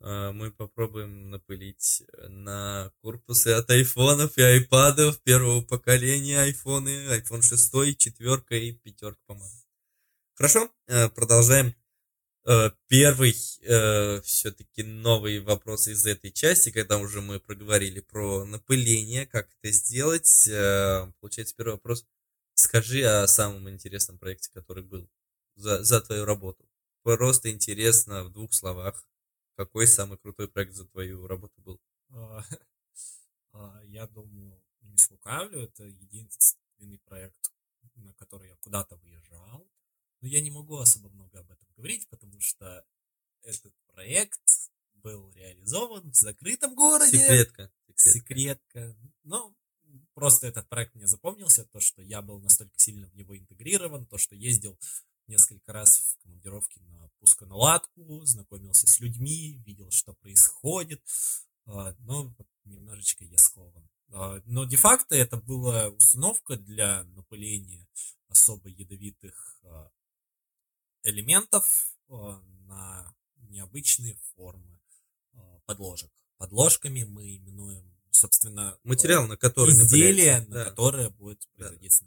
А, 0.00 0.32
Мы 0.32 0.50
попробуем 0.50 1.30
напылить 1.30 2.02
на 2.28 2.92
корпусы 3.00 3.48
от 3.48 3.70
айфонов 3.70 4.36
и 4.36 4.42
айпадов 4.42 5.20
первого 5.22 5.62
поколения 5.62 6.40
айфоны, 6.40 7.08
iPhone 7.18 7.42
6, 7.42 7.96
четверка 7.96 8.54
и 8.54 8.72
пятерка, 8.72 9.20
по-моему. 9.26 9.60
Хорошо, 10.34 10.70
э, 10.88 11.08
продолжаем. 11.08 11.74
Э, 12.46 12.70
Первый 12.88 13.32
все-таки 14.22 14.82
новый 14.82 15.40
вопрос 15.40 15.88
из 15.88 16.04
этой 16.04 16.30
части, 16.30 16.70
когда 16.70 16.98
уже 16.98 17.22
мы 17.22 17.40
проговорили 17.40 18.00
про 18.00 18.44
напыление, 18.44 19.26
как 19.26 19.48
это 19.62 19.72
сделать. 19.72 20.44
Получается, 21.20 21.54
первый 21.56 21.72
вопрос. 21.72 22.04
Скажи 22.64 23.02
о 23.02 23.26
самом 23.26 23.68
интересном 23.68 24.18
проекте, 24.18 24.50
который 24.50 24.82
был 24.82 25.06
за, 25.54 25.84
за 25.84 26.00
твою 26.00 26.24
работу. 26.24 26.66
Просто 27.02 27.50
интересно 27.50 28.24
в 28.24 28.32
двух 28.32 28.54
словах, 28.54 29.06
какой 29.54 29.86
самый 29.86 30.16
крутой 30.16 30.48
проект 30.48 30.72
за 30.72 30.86
твою 30.86 31.26
работу 31.26 31.60
был. 31.60 31.78
а, 32.08 32.42
а, 33.52 33.82
Я 33.84 34.06
думаю, 34.06 34.58
не 34.80 34.96
слукавлю, 34.96 35.60
это 35.60 35.84
единственный 35.84 36.98
проект, 37.04 37.52
на 37.96 38.14
который 38.14 38.48
я 38.48 38.56
куда-то 38.56 38.96
выезжал. 38.96 39.68
Но 40.22 40.28
я 40.28 40.40
не 40.40 40.50
могу 40.50 40.78
особо 40.78 41.10
много 41.10 41.40
об 41.40 41.50
этом 41.50 41.68
говорить, 41.76 42.08
потому 42.08 42.40
что 42.40 42.82
этот 43.42 43.74
проект 43.88 44.70
был 44.94 45.30
реализован 45.32 46.10
в 46.10 46.14
закрытом 46.14 46.74
городе. 46.74 47.18
Секретка. 47.18 47.70
секретка. 47.94 48.10
секретка. 48.10 48.96
Но 49.22 49.53
просто 50.14 50.46
этот 50.46 50.68
проект 50.68 50.94
мне 50.94 51.06
запомнился, 51.06 51.64
то, 51.66 51.80
что 51.80 52.02
я 52.02 52.22
был 52.22 52.40
настолько 52.40 52.78
сильно 52.78 53.08
в 53.08 53.14
него 53.14 53.36
интегрирован, 53.36 54.06
то, 54.06 54.18
что 54.18 54.34
ездил 54.34 54.78
несколько 55.26 55.72
раз 55.72 55.98
в 55.98 56.22
командировке 56.22 56.80
на 56.82 57.08
пусконаладку, 57.20 58.24
знакомился 58.24 58.86
с 58.86 59.00
людьми, 59.00 59.62
видел, 59.64 59.90
что 59.90 60.14
происходит, 60.14 61.02
а, 61.66 61.94
но 62.00 62.34
немножечко 62.64 63.24
я 63.24 63.38
скован. 63.38 63.88
А, 64.12 64.40
Но 64.44 64.64
де-факто 64.64 65.14
это 65.14 65.36
была 65.36 65.88
установка 65.88 66.56
для 66.56 67.04
напыления 67.04 67.86
особо 68.28 68.68
ядовитых 68.68 69.58
а, 69.64 69.90
элементов 71.02 71.96
на 72.08 73.14
необычные 73.36 74.16
формы 74.34 74.78
подложек. 75.64 76.10
Подложками 76.36 77.04
мы 77.04 77.36
именуем, 77.36 77.93
собственно, 78.14 78.76
Материал, 78.84 79.26
на 79.26 79.36
который 79.36 79.74
изделие, 79.74 80.44
на 80.48 80.54
Да. 80.56 80.64
которое 80.66 81.10
будет 81.10 81.40
Да. 81.56 81.64
производиться. 81.66 82.04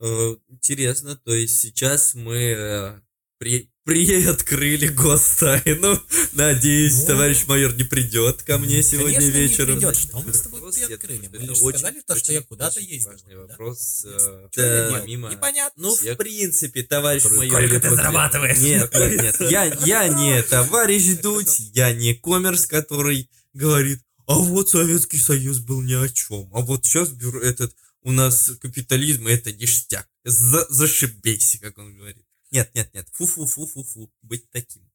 Э, 0.00 0.36
Интересно, 0.48 1.16
то 1.16 1.34
есть 1.34 1.58
сейчас 1.60 2.14
мы 2.14 2.36
э, 2.36 3.00
при, 3.38 3.70
приоткрыли 3.84 4.88
гостайну. 4.88 6.00
Надеюсь, 6.32 7.00
Ну, 7.00 7.06
товарищ 7.06 7.46
майор 7.46 7.74
не 7.74 7.84
придет 7.84 8.42
ко 8.42 8.58
мне 8.58 8.82
сегодня 8.82 9.14
Конечно, 9.18 9.36
не 9.36 9.42
вечером. 9.42 9.74
придет. 9.76 9.96
Что 9.96 10.20
мы 10.20 10.32
с 10.34 10.40
тобой 10.42 10.60
Вопрос, 10.60 10.76
приоткрыли? 10.78 11.16
думаю, 11.26 11.30
Мы 11.30 11.36
это 11.38 11.46
лишь 11.52 11.62
очень- 11.62 11.78
сказали 11.78 12.00
то, 12.06 12.16
что 12.16 12.32
я 12.32 12.42
куда-то 12.42 12.80
ездил, 12.80 13.10
Важный 13.12 13.34
да? 13.34 13.40
вопрос. 13.40 14.04
э, 14.04 14.48
да, 14.56 14.90
помимо- 15.00 15.30
Непонятно. 15.30 15.82
Ну, 15.82 15.94
в 15.96 15.98
всех. 16.00 16.16
принципе, 16.18 16.82
товарищ 16.84 17.22
Сколько 17.22 17.38
майор... 17.38 17.60
ты 17.60 17.66
или 17.66 17.78
после- 17.78 17.96
зарабатываешь? 17.96 18.58
Нет, 18.58 18.94
нет, 18.94 19.22
нет. 19.40 19.50
Я, 19.50 19.64
я 19.84 20.08
не 20.08 20.42
товарищ 20.42 21.18
Дудь, 21.22 21.58
я 21.74 21.92
не 21.92 22.14
коммерс, 22.14 22.66
который 22.66 23.28
говорит, 23.52 24.00
а 24.28 24.34
вот 24.34 24.68
Советский 24.68 25.16
Союз 25.16 25.58
был 25.58 25.80
ни 25.80 25.94
о 25.94 26.06
чем, 26.06 26.54
а 26.54 26.60
вот 26.60 26.84
сейчас 26.84 27.08
бюро 27.08 27.40
этот 27.40 27.74
у 28.02 28.12
нас 28.12 28.50
капитализм, 28.60 29.26
это 29.26 29.52
ништяк. 29.52 30.06
За, 30.22 30.66
зашибейся, 30.68 31.58
как 31.58 31.78
он 31.78 31.96
говорит. 31.96 32.26
Нет, 32.50 32.70
нет, 32.74 32.92
нет, 32.92 33.08
фу-фу-фу-фу-фу, 33.12 34.12
быть 34.20 34.50
таким. 34.50 34.90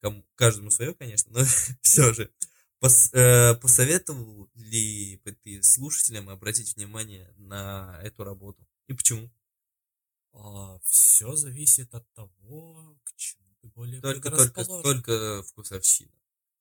Кому, 0.00 0.26
каждому 0.34 0.72
свое, 0.72 0.92
конечно, 0.94 1.30
но 1.32 1.44
все 1.82 2.12
же. 2.12 2.30
Пос- 2.80 3.10
э, 3.12 3.54
посоветовал 3.54 4.50
ли 4.54 5.22
ты 5.44 5.62
слушателям 5.62 6.28
обратить 6.28 6.74
внимание 6.74 7.32
на 7.36 8.00
эту 8.02 8.24
работу? 8.24 8.66
И 8.88 8.92
почему? 8.92 9.30
все 10.82 11.30
А, 11.30 11.36
зависит 11.36 11.94
от 11.94 12.12
того, 12.12 12.98
к 13.04 13.14
чему 13.14 13.54
ты 13.60 13.68
более 13.68 14.00
Только, 14.00 14.30
только, 14.30 14.64
только 14.64 15.42
вкусовщина. 15.44 16.15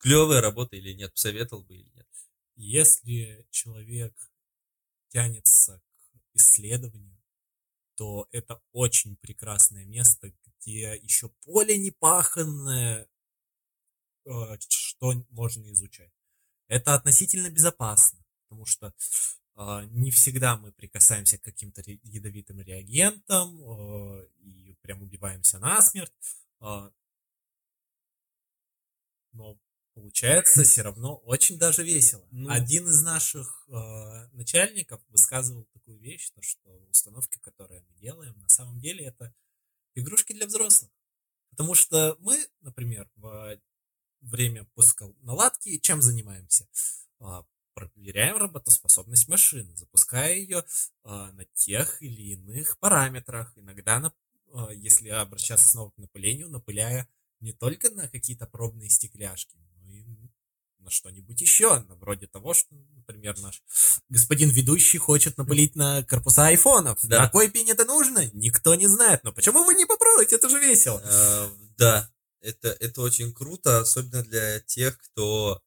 Клевая 0.06 0.40
работа 0.40 0.76
или 0.76 0.94
нет? 0.94 1.12
Посоветовал 1.14 1.64
бы 1.64 1.78
или 1.78 1.90
нет? 1.96 2.08
Если 2.58 3.48
человек 3.50 4.14
тянется 5.08 5.82
к 6.12 6.36
исследованию, 6.36 7.20
то 7.96 8.28
это 8.32 8.62
очень 8.72 9.18
прекрасное 9.18 9.84
место, 9.84 10.32
где 10.46 10.96
еще 10.98 11.30
поле 11.44 11.76
непаханное, 11.80 13.10
э, 14.26 14.30
что 14.70 15.14
можно 15.32 15.72
изучать. 15.72 16.12
Это 16.68 16.94
относительно 16.94 17.50
безопасно, 17.50 18.24
потому 18.44 18.68
что 18.68 18.94
э, 19.56 19.86
не 19.86 20.12
всегда 20.12 20.56
мы 20.56 20.72
прикасаемся 20.72 21.40
к 21.40 21.46
каким-то 21.46 21.82
ядовитым 22.04 22.62
реагентам 22.62 23.60
э, 23.60 24.28
и 24.38 24.78
прям 24.82 25.02
убиваемся 25.02 25.58
насмерть. 25.58 26.14
э, 26.62 26.92
но 29.34 29.60
получается 29.96 30.64
все 30.64 30.84
равно 30.84 31.16
очень 31.16 31.58
даже 31.58 31.84
весело. 31.84 32.28
Ну. 32.30 32.50
Один 32.50 32.86
из 32.88 33.02
наших 33.02 33.66
э, 33.68 34.28
начальников 34.34 35.02
высказывал 35.08 35.64
такую 35.74 35.98
вещь, 35.98 36.30
то, 36.32 36.42
что 36.42 36.70
установки, 36.90 37.40
которые 37.40 37.82
мы 37.82 37.96
делаем, 37.96 38.38
на 38.40 38.50
самом 38.50 38.80
деле 38.80 39.06
это 39.06 39.34
игрушки 39.96 40.34
для 40.34 40.46
взрослых. 40.46 40.92
Потому 41.50 41.74
что 41.74 42.18
мы, 42.20 42.46
например, 42.62 43.10
в 43.16 43.58
время 44.22 44.66
пуска 44.76 45.08
наладки 45.22 45.78
чем 45.78 46.02
занимаемся? 46.02 46.68
А, 47.20 47.46
Проверяем 47.74 48.38
работоспособность 48.38 49.28
машины, 49.28 49.76
запуская 49.76 50.34
ее 50.34 50.64
а, 51.04 51.34
на 51.34 51.44
тех 51.54 52.02
или 52.02 52.34
иных 52.34 52.80
параметрах. 52.80 53.52
Иногда, 53.58 54.00
на- 54.00 54.14
а, 54.54 54.72
если 54.72 55.10
обращаться 55.10 55.68
снова 55.68 55.92
к 55.92 55.98
напылению, 55.98 56.50
напыляя 56.50 57.10
не 57.42 57.52
только 57.52 57.90
на 57.90 58.08
какие-то 58.08 58.48
пробные 58.48 58.90
стекляшки, 58.90 59.58
на 60.86 60.92
что-нибудь 60.92 61.42
еще, 61.42 61.80
на 61.80 61.96
вроде 61.96 62.28
того, 62.28 62.54
что, 62.54 62.74
например, 62.96 63.38
наш 63.40 63.62
господин 64.08 64.50
ведущий 64.50 65.00
хочет 65.00 65.38
напылить 65.38 65.76
на 65.76 66.04
корпуса 66.04 66.48
айфонов. 66.48 67.00
Да. 67.04 67.24
На 67.24 67.30
кой 67.30 67.50
пень 67.50 67.70
это 67.72 67.86
нужно? 67.86 68.30
Никто 68.34 68.76
не 68.76 68.88
знает. 68.88 69.24
Но 69.24 69.34
почему 69.34 69.66
вы 69.66 69.74
не 69.74 69.86
попробуете? 69.86 70.36
Это 70.36 70.48
же 70.48 70.60
весело. 70.60 71.02
Э, 71.04 71.50
Да, 71.78 72.10
это, 72.40 72.70
это 72.80 73.02
очень 73.02 73.34
круто, 73.34 73.80
особенно 73.80 74.24
для 74.24 74.60
тех, 74.62 74.98
кто 75.00 75.62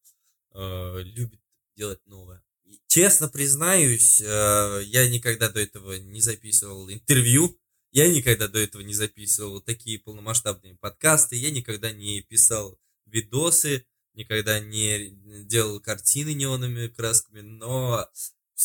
э, 0.55 1.01
любит 1.03 1.41
делать 1.77 2.01
новое. 2.07 2.43
И 2.65 2.81
Честно 2.87 3.29
признаюсь, 3.29 4.21
э, 4.21 4.83
я 4.85 5.09
никогда 5.11 5.49
до 5.49 5.61
этого 5.61 5.95
не 5.99 6.21
записывал 6.21 6.89
интервью, 6.91 7.59
я 7.91 8.09
никогда 8.09 8.47
до 8.47 8.61
этого 8.61 8.83
не 8.83 8.95
записывал 8.95 9.61
такие 9.61 9.99
полномасштабные 9.99 10.77
подкасты, 10.77 11.37
я 11.37 11.51
никогда 11.51 11.91
не 11.91 12.23
писал 12.23 12.79
видосы, 13.07 13.85
никогда 14.19 14.61
не 14.61 15.11
делал 15.45 15.81
картины 15.81 16.35
неоновыми 16.35 16.89
красками, 16.89 17.41
но 17.41 18.07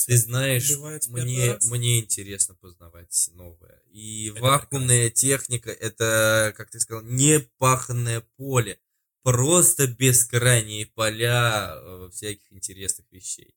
ты 0.08 0.18
знаешь, 0.18 0.72
мне, 1.10 1.58
мне 1.70 2.00
интересно 2.00 2.56
познавать 2.56 3.30
новое. 3.34 3.82
И 3.92 4.32
Это 4.32 4.42
вакуумная 4.42 5.10
техника 5.12 5.70
это, 5.70 6.54
как 6.58 6.72
ты 6.72 6.80
сказал, 6.80 7.04
не 7.04 7.40
паханное 7.60 8.22
поле. 8.38 8.80
просто 9.22 9.88
бескрайние 9.88 10.88
поля 10.88 11.76
э, 11.76 12.10
всяких 12.12 12.52
интересных 12.52 13.06
вещей. 13.12 13.56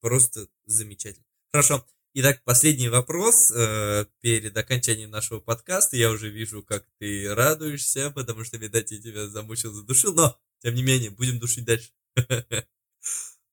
Просто 0.00 0.46
замечательно. 0.66 1.24
Хорошо. 1.50 1.86
Итак, 2.14 2.42
последний 2.44 2.90
вопрос 2.90 3.50
э, 3.50 4.04
перед 4.20 4.54
окончанием 4.54 5.10
нашего 5.10 5.40
подкаста. 5.40 5.96
Я 5.96 6.10
уже 6.10 6.28
вижу, 6.28 6.62
как 6.62 6.86
ты 6.98 7.34
радуешься, 7.34 8.10
потому 8.10 8.44
что, 8.44 8.58
видать, 8.58 8.90
я 8.92 9.00
тебя 9.00 9.28
замучил, 9.28 9.72
задушил, 9.72 10.12
но, 10.12 10.38
тем 10.62 10.74
не 10.74 10.82
менее, 10.82 11.10
будем 11.10 11.38
душить 11.38 11.64
дальше. 11.64 11.90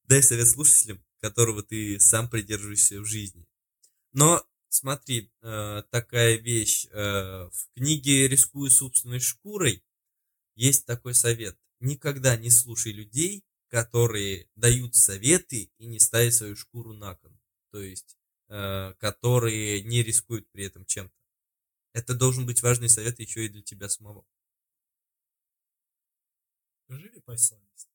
Дай 0.03 0.21
совет 0.21 0.47
слушателям, 0.47 1.03
которого 1.21 1.63
ты 1.63 1.99
сам 1.99 2.29
придерживаешься 2.29 3.01
в 3.01 3.05
жизни. 3.05 3.47
Но 4.11 4.45
смотри, 4.69 5.31
э, 5.41 5.83
такая 5.89 6.37
вещь. 6.37 6.85
Э, 6.91 7.49
в 7.51 7.69
книге 7.75 8.27
«Рискуя 8.27 8.69
собственной 8.69 9.19
шкурой» 9.19 9.83
есть 10.55 10.85
такой 10.85 11.15
совет. 11.15 11.57
Никогда 11.79 12.37
не 12.37 12.51
слушай 12.51 12.91
людей, 12.91 13.43
которые 13.69 14.47
дают 14.55 14.95
советы 14.95 15.71
и 15.77 15.87
не 15.87 15.99
ставят 15.99 16.33
свою 16.33 16.55
шкуру 16.55 16.93
на 16.93 17.15
кон. 17.15 17.39
То 17.71 17.81
есть, 17.81 18.17
э, 18.49 18.93
которые 18.99 19.81
не 19.81 20.03
рискуют 20.03 20.47
при 20.51 20.65
этом 20.65 20.85
чем-то. 20.85 21.15
Это 21.93 22.13
должен 22.13 22.45
быть 22.45 22.61
важный 22.61 22.89
совет 22.89 23.19
еще 23.19 23.45
и 23.45 23.49
для 23.49 23.63
тебя 23.63 23.89
самого. 23.89 24.25
Живи 26.89 27.19
по 27.21 27.37
совести. 27.37 27.89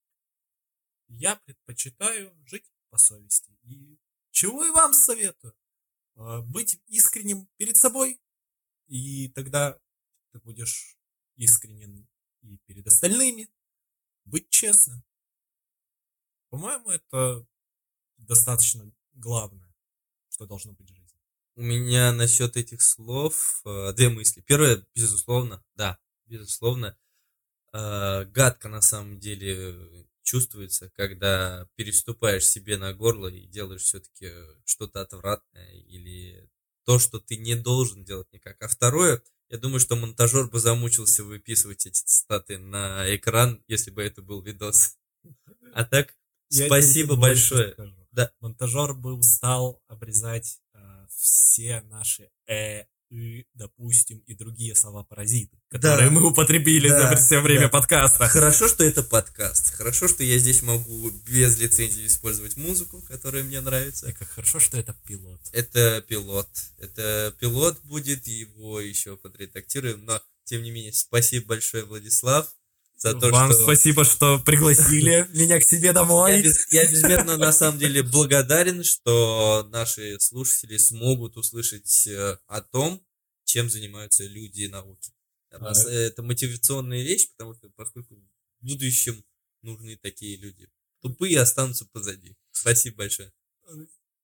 Я 1.09 1.37
предпочитаю 1.37 2.35
жить 2.46 2.70
по 2.90 2.98
совести. 2.98 3.50
И 3.64 3.98
чего 4.30 4.64
и 4.64 4.70
вам 4.70 4.94
советую. 4.94 5.54
А, 6.16 6.42
быть 6.42 6.80
искренним 6.87 7.48
перед 7.57 7.76
собой, 7.76 8.20
и 8.87 9.28
тогда 9.28 9.78
ты 10.33 10.38
будешь 10.40 10.96
искренен 11.37 12.07
и 12.42 12.59
перед 12.66 12.87
остальными, 12.87 13.48
быть 14.24 14.48
честным. 14.50 15.02
По-моему, 16.50 16.90
это 16.90 17.46
достаточно 18.16 18.92
главное, 19.12 19.74
что 20.28 20.46
должно 20.46 20.72
быть 20.72 20.90
в 20.90 20.94
жизни. 20.94 21.20
У 21.57 21.62
меня 21.62 22.12
насчет 22.12 22.57
этих 22.57 22.83
слов 22.83 23.62
э, 23.64 23.92
две 23.92 24.09
мысли. 24.09 24.40
Первое, 24.40 24.87
безусловно, 24.94 25.64
да, 25.74 25.98
безусловно, 26.26 26.98
э, 27.75 28.25
гадко 28.27 28.69
на 28.69 28.81
самом 28.81 29.19
деле 29.19 30.07
чувствуется, 30.23 30.91
когда 30.97 31.69
переступаешь 31.77 32.47
себе 32.47 32.79
на 32.79 32.95
горло 32.95 33.29
и 33.29 33.47
делаешь 33.47 33.83
все-таки 33.83 34.33
что-то 34.65 35.03
отвратное 35.03 35.73
или 35.83 36.49
то, 36.85 36.99
что 36.99 37.19
ты 37.19 37.37
не 37.37 37.55
должен 37.55 38.05
делать 38.05 38.33
никак. 38.33 38.63
А 38.63 38.69
второе, 38.69 39.23
я 39.49 39.59
думаю, 39.59 39.81
что 39.81 39.97
монтажер 39.97 40.49
бы 40.49 40.59
замучился 40.59 41.25
выписывать 41.25 41.87
эти 41.87 42.03
цитаты 42.03 42.59
на 42.59 43.15
экран, 43.15 43.63
если 43.69 43.91
бы 43.91 44.03
это 44.03 44.23
был 44.23 44.43
видос. 44.43 44.97
А 45.75 45.85
так, 45.85 46.15
я 46.51 46.67
спасибо 46.67 47.17
большое. 47.17 47.75
Да. 48.13 48.31
Монтажер 48.41 48.95
бы 48.95 49.15
устал 49.15 49.83
обрезать 49.89 50.61
э, 50.73 51.07
все 51.11 51.81
наши 51.83 52.31
э, 52.47 52.85
и, 53.14 53.46
допустим, 53.55 54.18
и 54.27 54.35
другие 54.35 54.74
слова-паразиты, 54.74 55.57
которые 55.68 56.09
да. 56.09 56.14
мы 56.14 56.27
употребили 56.27 56.88
да, 56.88 57.11
за 57.11 57.16
все 57.16 57.40
время 57.40 57.62
да. 57.62 57.68
подкаста. 57.68 58.29
Хорошо, 58.29 58.66
что 58.66 58.83
это 58.83 59.05
подкаст. 59.05 59.72
Хорошо, 59.74 60.09
что 60.09 60.24
я 60.24 60.37
здесь 60.38 60.62
могу 60.62 61.11
без 61.29 61.57
лицензии 61.59 62.07
использовать 62.07 62.57
музыку, 62.57 63.00
которая 63.03 63.44
мне 63.44 63.61
нравится. 63.61 64.11
И 64.11 64.12
как 64.12 64.29
хорошо, 64.29 64.59
что 64.59 64.79
это 64.79 64.96
пилот. 65.07 65.40
Это 65.53 66.05
пилот. 66.09 66.48
Это 66.79 67.33
пилот 67.38 67.81
будет, 67.85 68.27
его 68.27 68.81
еще 68.81 69.16
подредактируем. 69.16 70.05
Но, 70.05 70.20
тем 70.42 70.62
не 70.62 70.72
менее, 70.72 70.92
спасибо 70.92 71.46
большое, 71.46 71.85
Владислав. 71.85 72.53
За 73.05 73.12
то, 73.12 73.29
Вам 73.29 73.53
что... 73.53 73.64
спасибо, 73.64 74.03
что 74.03 74.38
пригласили 74.38 75.29
меня 75.38 75.61
к 75.61 75.64
себе 75.64 75.93
домой. 75.93 76.37
Я, 76.37 76.43
без, 76.43 76.73
я 76.73 76.90
безмерно, 76.90 77.37
на 77.37 77.53
самом 77.53 77.79
деле, 77.79 78.03
благодарен, 78.03 78.83
что 78.83 79.69
наши 79.71 80.19
слушатели 80.21 80.79
смогут 80.79 81.37
услышать 81.37 82.07
э, 82.07 82.38
о 82.47 82.62
том, 82.62 83.07
чем 83.45 83.69
занимаются 83.69 84.25
люди 84.25 84.69
науки. 84.69 85.12
А. 85.51 85.73
Это 85.87 86.23
мотивационная 86.23 87.03
вещь, 87.03 87.29
потому 87.37 87.55
что 87.55 87.69
поскольку 87.77 88.14
в 88.14 88.67
будущем 88.67 89.23
нужны 89.61 89.99
такие 89.99 90.38
люди. 90.38 90.71
Тупые 91.03 91.38
останутся 91.40 91.85
позади. 91.93 92.35
Спасибо 92.53 92.97
большое. 92.97 93.31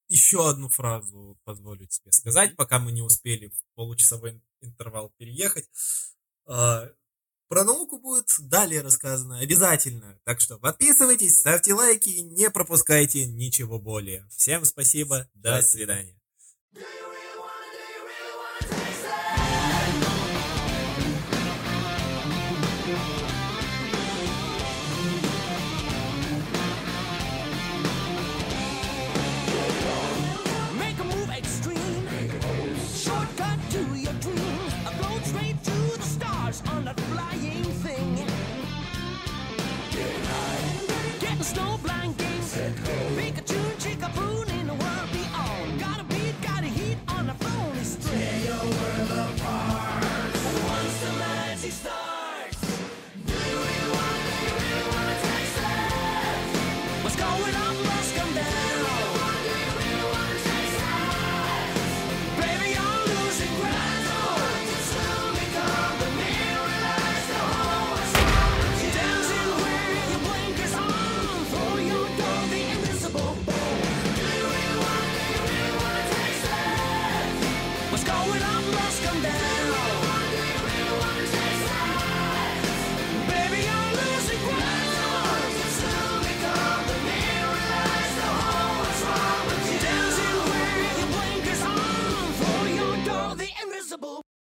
Еще 0.09 0.49
одну 0.49 0.71
фразу 0.71 1.38
позволю 1.45 1.87
тебе 1.87 2.12
сказать, 2.12 2.57
пока 2.57 2.79
мы 2.79 2.93
не 2.93 3.03
успели 3.03 3.49
в 3.49 3.62
получасовой 3.75 4.40
интервал 4.62 5.12
переехать. 5.19 5.69
Про 7.51 7.65
науку 7.65 7.99
будет 7.99 8.33
далее 8.39 8.81
рассказано 8.81 9.41
обязательно. 9.41 10.17
Так 10.23 10.41
что 10.41 10.57
подписывайтесь, 10.57 11.41
ставьте 11.41 11.75
лайки, 11.75 12.21
не 12.21 12.49
пропускайте 12.49 13.27
ничего 13.27 13.81
более. 13.81 14.25
Всем 14.31 14.65
спасибо, 14.65 15.29
до 15.35 15.61
свидания. 15.61 16.17
snow. 41.42 42.00